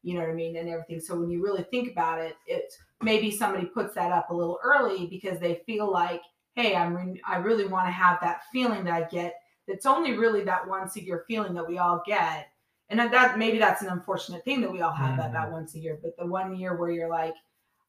you 0.03 0.15
know 0.15 0.21
what 0.21 0.31
i 0.31 0.35
mean 0.35 0.57
and 0.57 0.69
everything. 0.69 1.01
So 1.01 1.19
when 1.19 1.31
you 1.31 1.43
really 1.43 1.65
think 1.65 1.91
about 1.93 2.21
it 2.21 2.37
it's 2.47 2.77
maybe 3.03 3.31
somebody 3.31 3.67
puts 3.67 3.95
that 3.95 4.13
up 4.13 4.31
a 4.31 4.35
little 4.35 4.59
early 4.63 5.07
because 5.07 5.39
they 5.39 5.63
feel 5.67 5.91
like 5.91 6.23
hey 6.55 6.75
i'm 6.77 6.95
re- 6.97 7.21
i 7.27 7.37
really 7.37 7.67
want 7.67 7.87
to 7.87 7.93
have 7.93 8.19
that 8.21 8.43
feeling 8.53 8.85
that 8.85 8.95
i 8.95 9.03
get. 9.09 9.35
It's 9.67 9.85
only 9.87 10.17
really 10.17 10.43
that 10.45 10.67
once 10.67 10.97
a 10.97 11.05
year 11.05 11.25
feeling 11.29 11.53
that 11.55 11.69
we 11.69 11.77
all 11.77 12.03
get. 12.07 12.49
And 12.89 12.99
that, 12.99 13.11
that 13.11 13.39
maybe 13.39 13.59
that's 13.59 13.83
an 13.83 13.89
unfortunate 13.89 14.43
thing 14.47 14.63
that 14.63 14.73
we 14.73 14.81
all 14.81 14.95
have 14.95 15.19
that 15.19 15.33
that 15.35 15.53
once 15.53 15.75
a 15.75 15.79
year 15.79 15.99
but 16.03 16.17
the 16.17 16.25
one 16.27 16.57
year 16.57 16.75
where 16.77 16.91
you're 16.91 17.11
like 17.11 17.35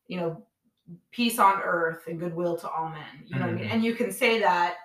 you 0.08 0.20
know 0.20 0.44
peace 1.12 1.40
on 1.40 1.62
earth 1.64 2.04
and 2.08 2.20
goodwill 2.20 2.58
to 2.58 2.68
all 2.70 2.90
men 2.90 3.24
you 3.26 3.36
know 3.36 3.46
what 3.46 3.52
i 3.52 3.54
mean? 3.54 3.66
Mhm. 3.66 3.74
and 3.74 3.84
you 3.86 3.96
can 3.96 4.12
say 4.12 4.40
that 4.40 4.76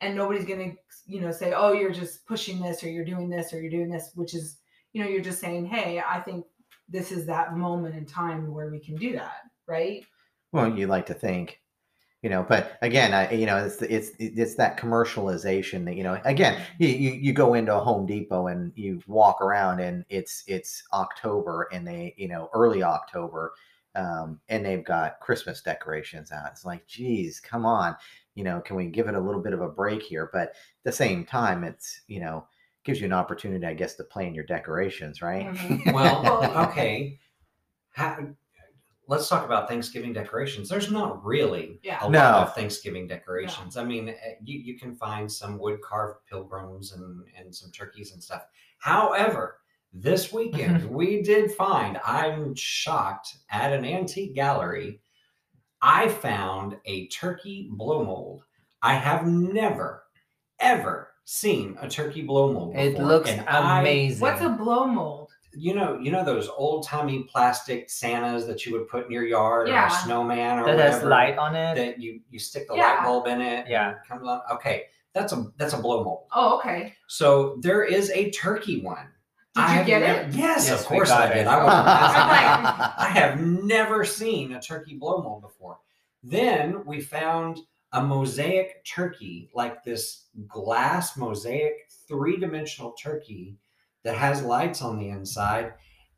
and 0.00 0.14
nobody's 0.14 0.44
gonna 0.44 0.72
you 1.06 1.20
know 1.20 1.32
say 1.32 1.54
oh 1.56 1.72
you're 1.72 1.90
just 1.90 2.24
pushing 2.26 2.60
this 2.60 2.84
or 2.84 2.88
you're 2.88 3.04
doing 3.04 3.28
this 3.28 3.52
or 3.52 3.60
you're 3.60 3.70
doing 3.70 3.88
this 3.90 4.10
which 4.14 4.34
is 4.34 4.58
you 4.92 5.02
know 5.02 5.08
you're 5.08 5.22
just 5.22 5.40
saying 5.40 5.64
hey 5.66 6.00
i 6.06 6.20
think 6.20 6.44
this 6.88 7.12
is 7.12 7.26
that 7.26 7.56
moment 7.56 7.94
in 7.94 8.04
time 8.06 8.52
where 8.52 8.70
we 8.70 8.78
can 8.78 8.96
do 8.96 9.12
that 9.12 9.42
right 9.66 10.04
Well, 10.52 10.76
you 10.76 10.86
like 10.86 11.06
to 11.06 11.14
think, 11.14 11.60
you 12.24 12.30
know, 12.30 12.42
but 12.42 12.78
again, 12.80 13.12
I, 13.12 13.30
you 13.32 13.44
know, 13.44 13.58
it's 13.58 13.82
it's 13.82 14.12
it's 14.18 14.54
that 14.54 14.78
commercialization 14.78 15.84
that 15.84 15.94
you 15.94 16.02
know. 16.02 16.18
Again, 16.24 16.58
you, 16.78 16.88
you 16.88 17.34
go 17.34 17.52
into 17.52 17.74
a 17.74 17.80
Home 17.80 18.06
Depot 18.06 18.46
and 18.46 18.72
you 18.76 19.02
walk 19.06 19.42
around 19.42 19.80
and 19.80 20.06
it's 20.08 20.42
it's 20.46 20.82
October 20.94 21.68
and 21.70 21.86
they 21.86 22.14
you 22.16 22.28
know 22.28 22.48
early 22.54 22.82
October, 22.82 23.52
um, 23.94 24.40
and 24.48 24.64
they've 24.64 24.84
got 24.84 25.20
Christmas 25.20 25.60
decorations 25.60 26.32
out. 26.32 26.48
It's 26.50 26.64
like, 26.64 26.86
geez, 26.86 27.40
come 27.40 27.66
on, 27.66 27.94
you 28.34 28.42
know, 28.42 28.62
can 28.62 28.76
we 28.76 28.86
give 28.86 29.06
it 29.06 29.14
a 29.14 29.20
little 29.20 29.42
bit 29.42 29.52
of 29.52 29.60
a 29.60 29.68
break 29.68 30.00
here? 30.02 30.30
But 30.32 30.48
at 30.48 30.54
the 30.84 30.92
same 30.92 31.26
time, 31.26 31.62
it's 31.62 32.00
you 32.08 32.20
know 32.20 32.46
gives 32.84 33.00
you 33.00 33.06
an 33.06 33.12
opportunity, 33.12 33.64
I 33.66 33.74
guess, 33.74 33.94
to 33.96 34.04
plan 34.04 34.34
your 34.34 34.44
decorations, 34.44 35.22
right? 35.22 35.46
Mhm. 35.54 35.92
Well, 35.92 36.68
okay. 36.68 37.18
How, 37.92 38.18
let's 39.06 39.28
talk 39.28 39.44
about 39.44 39.68
Thanksgiving 39.68 40.12
decorations. 40.12 40.68
There's 40.68 40.90
not 40.90 41.24
really 41.24 41.80
Yeah. 41.82 42.04
a 42.04 42.10
No. 42.10 42.18
lot 42.18 42.48
of 42.48 42.54
Thanksgiving 42.54 43.06
decorations. 43.06 43.76
I 43.76 43.84
mean, 43.84 44.08
eh, 44.10 44.34
you, 44.42 44.58
you 44.58 44.78
can 44.78 44.94
find 44.94 45.30
some 45.30 45.58
wood 45.58 45.80
carved 45.82 46.18
pilgrims 46.28 46.92
and, 46.92 47.24
and 47.38 47.54
some 47.54 47.70
turkeys 47.70 48.12
and 48.12 48.22
stuff. 48.22 48.46
However, 48.78 49.58
this 49.92 50.32
weekend 50.32 50.84
we 50.90 51.22
did 51.22 51.52
find, 51.52 51.98
I'm 52.04 52.54
shocked, 52.54 53.36
at 53.50 53.72
an 53.72 53.84
antique 53.84 54.34
gallery, 54.34 55.00
I 55.80 56.08
found 56.08 56.76
a 56.86 57.06
turkey 57.08 57.68
blow 57.70 58.04
mold. 58.04 58.42
I 58.82 58.94
have 58.94 59.26
never, 59.26 60.04
ever 60.58 61.10
seen 61.24 61.76
a 61.80 61.88
turkey 61.88 62.22
blow 62.22 62.52
mold. 62.52 62.76
It 62.76 62.92
before, 62.92 63.06
looks 63.06 63.30
and 63.30 63.48
I- 63.48 63.80
amazing. 63.80 64.20
what's 64.20 64.40
a 64.42 64.48
blow 64.50 64.86
mold 64.86 65.30
you 65.56 65.72
know, 65.72 65.96
you 66.02 66.10
know 66.10 66.24
those 66.24 66.48
old 66.48 66.84
timey 66.84 67.22
plastic 67.30 67.88
Santas 67.88 68.44
that 68.46 68.66
you 68.66 68.72
would 68.72 68.88
put 68.88 69.06
in 69.06 69.12
your 69.12 69.24
yard 69.24 69.68
or 69.68 69.72
a 69.76 69.88
snowman 69.88 70.58
or 70.58 70.66
that 70.66 70.80
has 70.80 70.94
whatever, 70.94 71.08
light 71.10 71.38
on 71.38 71.54
it? 71.54 71.76
that 71.76 72.00
you 72.00 72.18
you 72.28 72.40
stick 72.40 72.66
the 72.66 72.74
Yeah. 72.74 72.94
light 72.96 73.04
bulb 73.04 73.28
in 73.28 73.40
it. 73.40 73.68
Yeah. 73.68 73.94
comes 74.08 74.26
on. 74.26 74.40
Okay, 74.50 74.86
that's 75.12 75.32
a 75.32 75.44
that's 75.56 75.72
a 75.72 75.78
blow 75.78 76.02
mold. 76.02 76.24
oh 76.34 76.58
okay 76.58 76.94
So 77.06 77.58
there 77.60 77.84
is 77.84 78.10
a 78.10 78.32
turkey 78.32 78.80
one. 78.82 79.06
Did 79.54 79.62
I 79.62 79.68
you 79.70 79.76
have 79.78 79.86
get 79.86 80.00
never- 80.00 80.20
it? 80.22 80.34
Yes, 80.34 80.66
Yes, 80.68 80.84
of 80.84 80.90
we 80.90 80.96
course 80.96 81.10
got 81.10 81.30
I 81.30 81.34
did. 81.34 81.46
I, 81.46 81.62
wasn't 81.64 81.86
asking. 81.86 82.92
I 82.98 83.08
have 83.10 83.40
never 83.40 84.04
seen 84.04 84.54
a 84.54 84.60
turkey 84.60 84.96
blow 84.96 85.22
mold 85.22 85.42
before. 85.42 85.78
Then 86.24 86.84
we 86.84 87.00
found 87.00 87.60
a 87.94 88.02
mosaic 88.02 88.84
turkey, 88.84 89.48
like 89.54 89.82
this 89.82 90.26
glass 90.48 91.16
mosaic 91.16 91.88
three 92.08 92.36
dimensional 92.36 92.92
turkey 92.92 93.56
that 94.02 94.16
has 94.16 94.42
lights 94.42 94.82
on 94.82 94.98
the 94.98 95.08
inside. 95.08 95.72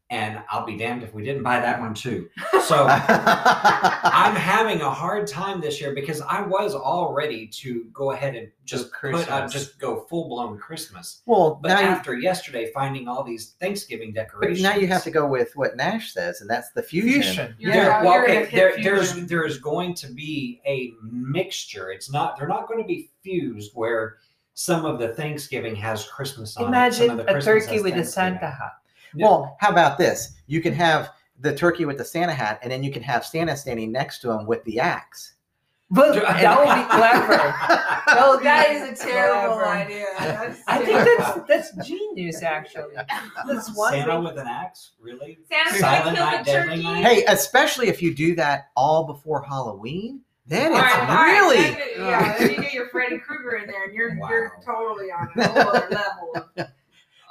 And 0.08 0.40
I'll 0.48 0.64
be 0.64 0.76
damned 0.76 1.02
if 1.02 1.12
we 1.12 1.24
didn't 1.24 1.42
buy 1.42 1.58
that 1.58 1.80
one 1.80 1.92
too. 1.94 2.28
So 2.66 2.84
I'm 2.88 4.34
having 4.34 4.80
a 4.80 4.90
hard 4.90 5.28
time 5.28 5.60
this 5.60 5.80
year 5.80 5.94
because 5.94 6.20
I 6.20 6.42
was 6.42 6.74
all 6.74 7.12
ready 7.12 7.46
to 7.48 7.84
go 7.92 8.10
ahead 8.10 8.34
and 8.34 8.48
just 8.64 8.90
put 8.92 9.14
up, 9.14 9.26
Christmas. 9.26 9.52
just 9.52 9.78
go 9.78 10.00
full 10.08 10.28
blown 10.28 10.58
Christmas. 10.58 11.22
well, 11.26 11.60
But 11.62 11.68
now 11.68 11.80
you, 11.80 11.86
after 11.86 12.14
yesterday, 12.18 12.72
finding 12.72 13.06
all 13.06 13.22
these 13.22 13.54
Thanksgiving 13.60 14.12
but 14.12 14.22
decorations, 14.22 14.62
now 14.62 14.74
you 14.74 14.88
have 14.88 15.04
to 15.04 15.12
go 15.12 15.28
with 15.28 15.54
what 15.54 15.76
Nash 15.76 16.12
says, 16.12 16.40
and 16.40 16.50
that's 16.50 16.70
the 16.72 16.82
fusion. 16.82 17.22
Fusion. 17.22 17.54
You're 17.58 17.72
there, 17.72 17.90
gonna- 17.90 18.04
well, 18.08 18.22
okay, 18.24 18.48
there, 18.52 18.74
there's 18.82 19.12
fusion. 19.12 19.28
there's 19.28 19.58
going 19.58 19.94
to 19.94 20.08
be 20.12 20.60
a 20.66 20.92
mixture. 21.02 21.90
It's 21.92 22.10
not 22.10 22.36
they're 22.36 22.48
not 22.48 22.66
going 22.66 22.80
to 22.82 22.86
be 22.86 23.10
fused 23.22 23.72
where 23.74 24.16
some 24.54 24.84
of 24.84 24.98
the 24.98 25.08
Thanksgiving 25.08 25.76
has 25.76 26.04
Christmas 26.08 26.56
on 26.56 26.62
it. 26.62 26.64
Some 26.64 26.74
Imagine 26.74 27.10
of 27.10 27.16
the 27.18 27.22
a 27.28 27.32
Christmas 27.34 27.66
turkey 27.66 27.80
with 27.82 27.94
a 27.94 28.04
Santa 28.04 28.50
hat. 28.50 28.72
Yeah. 29.16 29.26
Well, 29.26 29.56
how 29.60 29.70
about 29.70 29.98
this? 29.98 30.32
You 30.46 30.60
can 30.60 30.72
have 30.74 31.10
the 31.40 31.54
turkey 31.54 31.84
with 31.84 31.98
the 31.98 32.04
Santa 32.04 32.32
hat, 32.32 32.58
and 32.62 32.70
then 32.70 32.82
you 32.84 32.90
can 32.90 33.02
have 33.02 33.24
Santa 33.26 33.56
standing 33.56 33.90
next 33.92 34.20
to 34.20 34.30
him 34.30 34.46
with 34.46 34.62
the 34.64 34.78
axe. 34.80 35.34
Well, 35.90 36.14
that 36.14 36.58
would 36.58 36.74
be 36.74 36.96
clever. 36.96 37.36
That 38.06 38.28
would 38.28 38.38
be 38.40 38.44
that 38.44 38.70
is 38.70 39.00
a 39.00 39.06
terrible 39.06 39.56
clever. 39.56 39.68
idea 39.68 40.06
That's 40.18 40.60
I 40.66 40.78
think 40.78 40.88
terrible. 40.90 41.44
that's 41.46 41.70
that's 41.72 41.86
genius, 41.88 42.42
actually. 42.42 42.94
That's 43.46 43.76
one 43.76 43.92
Santa 43.92 44.12
thing. 44.14 44.24
with 44.24 44.38
an 44.38 44.48
axe, 44.48 44.92
really? 45.00 45.38
Santa's 45.48 45.78
Silent 45.80 46.16
kill 46.16 46.26
Night, 46.26 46.44
the 46.44 46.50
Deadly 46.52 46.70
turkey. 46.76 46.82
Night? 46.82 47.04
Hey, 47.04 47.24
especially 47.28 47.86
if 47.88 48.02
you 48.02 48.14
do 48.14 48.34
that 48.34 48.68
all 48.76 49.04
before 49.04 49.42
Halloween, 49.42 50.22
then 50.46 50.72
All 50.72 50.78
it's 50.78 50.82
right, 50.86 51.08
all 51.08 51.14
right, 51.14 51.32
really. 51.40 51.56
then- 51.70 51.78
yeah. 51.98 52.38
Then 52.38 52.50
you 52.50 52.56
get 52.62 52.72
your 52.72 52.88
Freddy 52.88 53.18
Krueger 53.18 53.56
in 53.56 53.66
there, 53.68 53.84
and 53.84 53.94
you're 53.94 54.14
you're 54.16 54.58
totally 54.64 55.10
on 55.12 55.28
a 55.36 55.48
whole 55.48 55.68
other 55.68 55.88
level. 55.90 56.68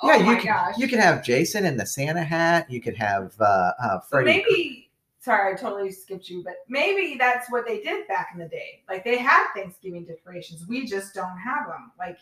Of, 0.01 0.09
oh 0.09 0.13
yeah, 0.13 0.17
you 0.17 0.25
my 0.25 0.35
can 0.35 0.45
gosh. 0.45 0.77
you 0.77 0.87
can 0.87 0.99
have 0.99 1.23
Jason 1.23 1.65
in 1.65 1.77
the 1.77 1.85
Santa 1.85 2.23
hat. 2.23 2.69
You 2.69 2.81
could 2.81 2.95
have 2.97 3.33
uh, 3.39 3.43
uh, 3.43 3.71
But 3.79 4.03
Freddy. 4.09 4.25
maybe 4.25 4.89
sorry, 5.19 5.53
I 5.53 5.57
totally 5.57 5.91
skipped 5.91 6.29
you, 6.29 6.43
but 6.43 6.53
maybe 6.69 7.17
that's 7.17 7.49
what 7.51 7.65
they 7.65 7.81
did 7.81 8.07
back 8.07 8.29
in 8.33 8.39
the 8.39 8.47
day. 8.47 8.83
Like 8.87 9.03
they 9.03 9.17
had 9.17 9.47
Thanksgiving 9.55 10.05
decorations. 10.05 10.65
We 10.67 10.85
just 10.85 11.13
don't 11.15 11.37
have 11.37 11.67
them. 11.67 11.91
Like 11.97 12.17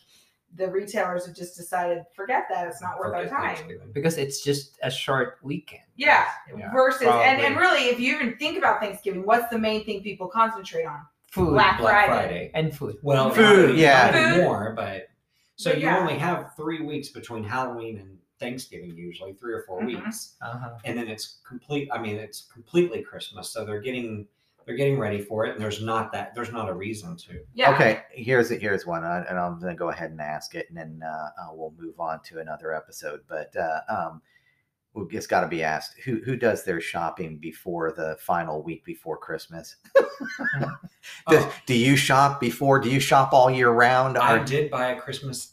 the 0.55 0.69
retailers 0.69 1.25
have 1.25 1.35
just 1.35 1.57
decided, 1.57 2.03
forget 2.15 2.45
that. 2.49 2.67
It's 2.67 2.81
not 2.81 2.99
worth 2.99 3.13
our 3.13 3.25
time. 3.27 3.57
Because 3.91 4.17
it's 4.17 4.41
just 4.43 4.77
a 4.83 4.91
short 4.91 5.39
weekend. 5.41 5.81
Yeah. 5.97 6.25
Yeah, 6.55 6.71
Versus, 6.71 7.07
and, 7.07 7.41
and 7.41 7.57
really, 7.57 7.87
if 7.89 7.99
you 7.99 8.15
even 8.15 8.37
think 8.37 8.57
about 8.57 8.79
Thanksgiving, 8.79 9.25
what's 9.25 9.49
the 9.49 9.57
main 9.57 9.83
thing 9.83 10.01
people 10.03 10.27
concentrate 10.27 10.85
on? 10.85 10.99
Food 11.31 11.49
Black, 11.53 11.79
Black 11.79 12.05
Friday. 12.05 12.27
Friday. 12.27 12.51
and 12.53 12.77
food. 12.77 12.97
Well, 13.01 13.31
Food, 13.31 13.75
yeah. 13.75 14.03
not 14.05 14.13
Food. 14.13 14.19
anymore, 14.21 14.73
but 14.75 15.07
so 15.63 15.71
But 15.71 15.79
you 15.79 15.85
yeah. 15.85 15.99
only 15.99 16.17
have 16.17 16.55
three 16.55 16.81
weeks 16.81 17.09
between 17.09 17.43
Halloween 17.43 17.97
and 17.99 18.17
Thanksgiving, 18.39 18.95
usually 18.95 19.33
three 19.33 19.53
or 19.53 19.63
4 19.67 19.81
Mhm. 19.81 19.85
weeks, 19.85 20.35
Uh-huh. 20.41 20.77
and 20.83 20.97
then 20.97 21.07
it's 21.07 21.39
complete. 21.47 21.87
I 21.91 21.97
mean, 21.99 22.17
it's 22.17 22.41
completely 22.51 23.01
Christmas, 23.01 23.49
so 23.51 23.63
they're 23.65 23.81
getting 23.81 24.27
they're 24.65 24.77
getting 24.77 24.97
ready 24.97 25.21
for 25.21 25.45
it, 25.45 25.51
and 25.55 25.61
there's 25.61 25.81
not 25.83 26.13
that 26.13 26.33
there's 26.35 26.51
not 26.53 26.69
a 26.69 26.73
reason 26.73 27.17
to. 27.17 27.43
Yeah. 27.53 27.73
Okay, 27.73 28.03
here's 28.11 28.49
here's 28.49 28.85
one, 28.85 29.03
uh, 29.03 29.25
and 29.27 29.37
I'm 29.37 29.59
going 29.59 29.73
to 29.75 29.77
go 29.77 29.89
ahead 29.89 30.11
and 30.11 30.21
ask 30.21 30.55
it, 30.55 30.67
and 30.69 30.77
then 30.77 31.01
uh, 31.05 31.29
uh, 31.41 31.47
we'll 31.53 31.73
move 31.77 31.99
on 31.99 32.21
to 32.23 32.39
another 32.39 32.73
episode. 32.73 33.21
But 33.27 33.53
uh, 33.57 33.81
um, 33.89 34.21
it's 35.11 35.27
got 35.27 35.41
to 35.41 35.49
be 35.49 35.63
asked: 35.63 35.99
who 36.05 36.21
who 36.23 36.37
does 36.37 36.63
their 36.63 36.79
shopping 36.79 37.39
before 37.39 37.91
the 37.91 38.15
final 38.21 38.63
week 38.63 38.85
before 38.85 39.17
Christmas? 39.17 39.75
do, 40.59 40.65
Oh, 41.27 41.53
do 41.65 41.75
you 41.77 41.95
shop 41.97 42.39
before? 42.39 42.79
Do 42.79 42.89
you 42.89 43.01
shop 43.01 43.33
all 43.33 43.51
year 43.51 43.69
round 43.71 44.17
I 44.17 44.37
or 44.39 44.45
did 44.45 44.71
buy 44.71 44.91
a 44.91 44.99
Christmas 44.99 45.52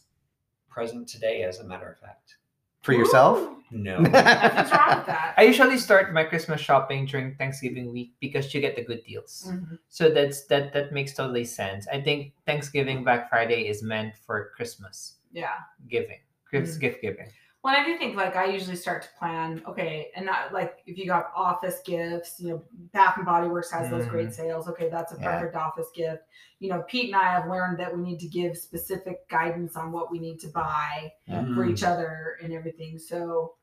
present 0.71 1.07
today, 1.07 1.43
as 1.43 1.59
a 1.59 1.63
matter 1.67 1.89
of 1.91 1.99
fact. 1.99 2.37
for 2.81 2.93
yourself? 2.93 3.37
Ooh, 3.37 3.57
No, 3.69 3.99
Nothing's 4.01 4.71
wrong 4.73 4.97
with 4.97 5.05
that. 5.05 5.35
I 5.37 5.43
usually 5.43 5.77
start 5.77 6.13
my 6.17 6.23
Christmas 6.23 6.59
shopping 6.59 7.05
during 7.05 7.35
Thanksgiving 7.35 7.93
week 7.93 8.13
because 8.19 8.51
you 8.53 8.59
get 8.59 8.75
the 8.75 8.83
good 8.83 9.03
deals. 9.05 9.51
Mhm. 9.53 9.77
So 9.87 10.09
that's 10.09 10.47
that 10.47 10.73
that 10.73 10.91
makes 10.91 11.13
totally 11.13 11.45
sense. 11.45 11.87
I 11.87 12.01
think 12.01 12.33
Thanksgiving 12.49 13.03
Black 13.03 13.29
Friday 13.29 13.67
is 13.69 13.83
meant 13.83 14.17
for 14.25 14.49
Christmas 14.57 15.17
Yeah. 15.31 15.59
giving, 15.87 16.19
Chris 16.49 16.75
Mm. 16.75 16.81
gift 16.81 17.01
giving. 17.05 17.29
Well, 17.63 17.75
I 17.79 17.85
do 17.85 17.95
think 17.97 18.15
like 18.15 18.35
I 18.35 18.45
usually 18.45 18.75
start 18.75 19.03
to 19.03 19.09
plan. 19.19 19.61
Okay, 19.67 20.09
and 20.15 20.25
not 20.25 20.51
like 20.51 20.79
if 20.87 20.97
you 20.97 21.05
got 21.05 21.31
office 21.35 21.79
gifts, 21.85 22.39
you 22.39 22.49
know, 22.49 22.63
Bath 22.91 23.17
and 23.17 23.25
Body 23.25 23.47
Works 23.47 23.69
has 23.71 23.89
those 23.91 24.07
great 24.07 24.33
sales. 24.33 24.67
Okay, 24.67 24.89
that's 24.89 25.13
a 25.13 25.17
Yeah. 25.19 25.33
perfect 25.39 25.55
office 25.55 25.87
gift. 25.93 26.23
You 26.59 26.69
know, 26.69 26.83
Pete 26.87 27.13
and 27.13 27.15
I 27.15 27.25
have 27.31 27.47
learned 27.47 27.79
that 27.79 27.95
we 27.95 28.01
need 28.01 28.19
to 28.21 28.27
give 28.27 28.57
specific 28.57 29.29
guidance 29.29 29.75
on 29.75 29.91
what 29.91 30.11
we 30.11 30.17
need 30.17 30.39
to 30.39 30.47
buy 30.47 31.13
for 31.27 31.33
Mm. 31.65 31.71
each 31.71 31.83
other 31.83 32.37
and 32.43 32.51
everything. 32.51 32.97
So, 32.97 33.53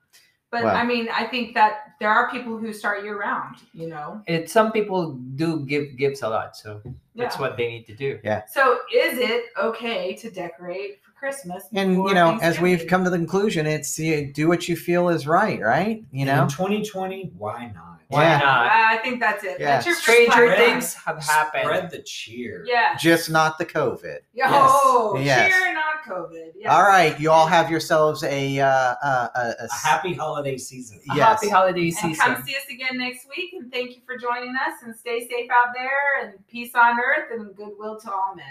but 0.51 0.63
Well- 0.65 0.77
I 0.77 0.85
mean, 0.85 1.09
I 1.13 1.25
think 1.27 1.55
that 1.55 1.95
there 1.99 2.09
are 2.11 2.31
people 2.31 2.57
who 2.57 2.73
start 2.73 3.03
year 3.03 3.19
round. 3.19 3.57
You 3.73 3.89
know, 3.89 4.23
It 4.29 4.49
some 4.49 4.71
people 4.71 5.13
do 5.35 5.67
give 5.67 5.97
gifts 5.97 6.23
a 6.23 6.29
lot, 6.29 6.57
so 6.57 6.81
that's 7.17 7.35
Yeah. 7.35 7.41
what 7.41 7.57
they 7.57 7.67
need 7.69 7.87
to 7.87 7.95
do. 7.95 8.21
Yeah. 8.23 8.45
So 8.47 8.79
is 8.95 9.19
it 9.19 9.47
okay 9.59 10.15
to 10.15 10.31
decorate 10.31 11.03
for 11.03 11.08
Christmas? 11.19 11.65
And 11.75 11.95
you 11.95 12.15
know, 12.15 12.39
as 12.41 12.61
we've 12.61 12.87
come 12.87 13.05
to 13.05 13.11
the 13.11 13.17
conclusion, 13.19 13.67
it's 13.67 13.99
you 13.99 14.33
do 14.33 14.49
what 14.49 14.69
you 14.69 14.77
feel 14.77 15.09
is 15.09 15.27
right, 15.27 15.61
right? 15.61 16.03
You 16.13 16.25
know, 16.27 16.43
in 16.45 16.49
2020, 16.49 17.33
why 17.37 17.73
not? 17.75 17.85
Why 18.11 18.25
Yeah. 18.25 18.39
not? 18.39 18.67
I 18.71 18.97
think 18.99 19.21
that's 19.21 19.45
it. 19.45 19.59
Yeah. 19.61 19.67
That's 19.67 19.87
your 19.87 19.95
Stranger 19.97 20.33
plan. 20.33 20.57
things 20.57 20.95
have 20.95 21.23
happened. 21.23 21.65
Spread 21.65 21.91
the 21.91 21.99
cheer. 21.99 22.65
Yeah. 22.67 22.97
just 22.97 23.29
not 23.29 23.59
the 23.59 23.67
COVID. 23.67 24.21
Oh, 24.47 25.19
Yes. 25.23 25.53
cheer, 25.53 25.75
not 25.75 26.03
COVID. 26.09 26.53
Yes. 26.57 26.73
All 26.73 26.85
right, 26.85 27.21
you 27.21 27.31
all 27.31 27.47
have 27.47 27.71
yourselves 27.71 28.23
a 28.25 28.61
uh, 28.61 28.67
uh, 28.67 29.29
a, 29.35 29.41
a 29.41 29.65
A 29.67 29.75
happy 29.75 30.15
holiday 30.15 30.57
season. 30.57 31.01
A 31.13 31.17
Yes. 31.17 31.29
Happy 31.43 31.49
holiday 31.51 31.83
And 31.89 31.95
season. 31.95 32.15
come 32.35 32.43
see 32.45 32.57
us 32.57 32.63
again 32.71 32.97
next 32.97 33.27
week. 33.37 33.53
And 33.53 33.71
thank 33.71 33.91
you 33.91 34.01
for 34.07 34.17
joining 34.17 34.55
us. 34.57 34.83
And 34.83 34.97
stay 34.97 35.29
safe 35.29 35.51
out 35.51 35.75
there. 35.75 36.23
And 36.23 36.33
peace 36.47 36.75
on 36.75 36.99
earth 36.99 37.31
and 37.33 37.55
goodwill 37.55 38.01
to 38.01 38.11
all 38.11 38.33
men. 38.35 38.47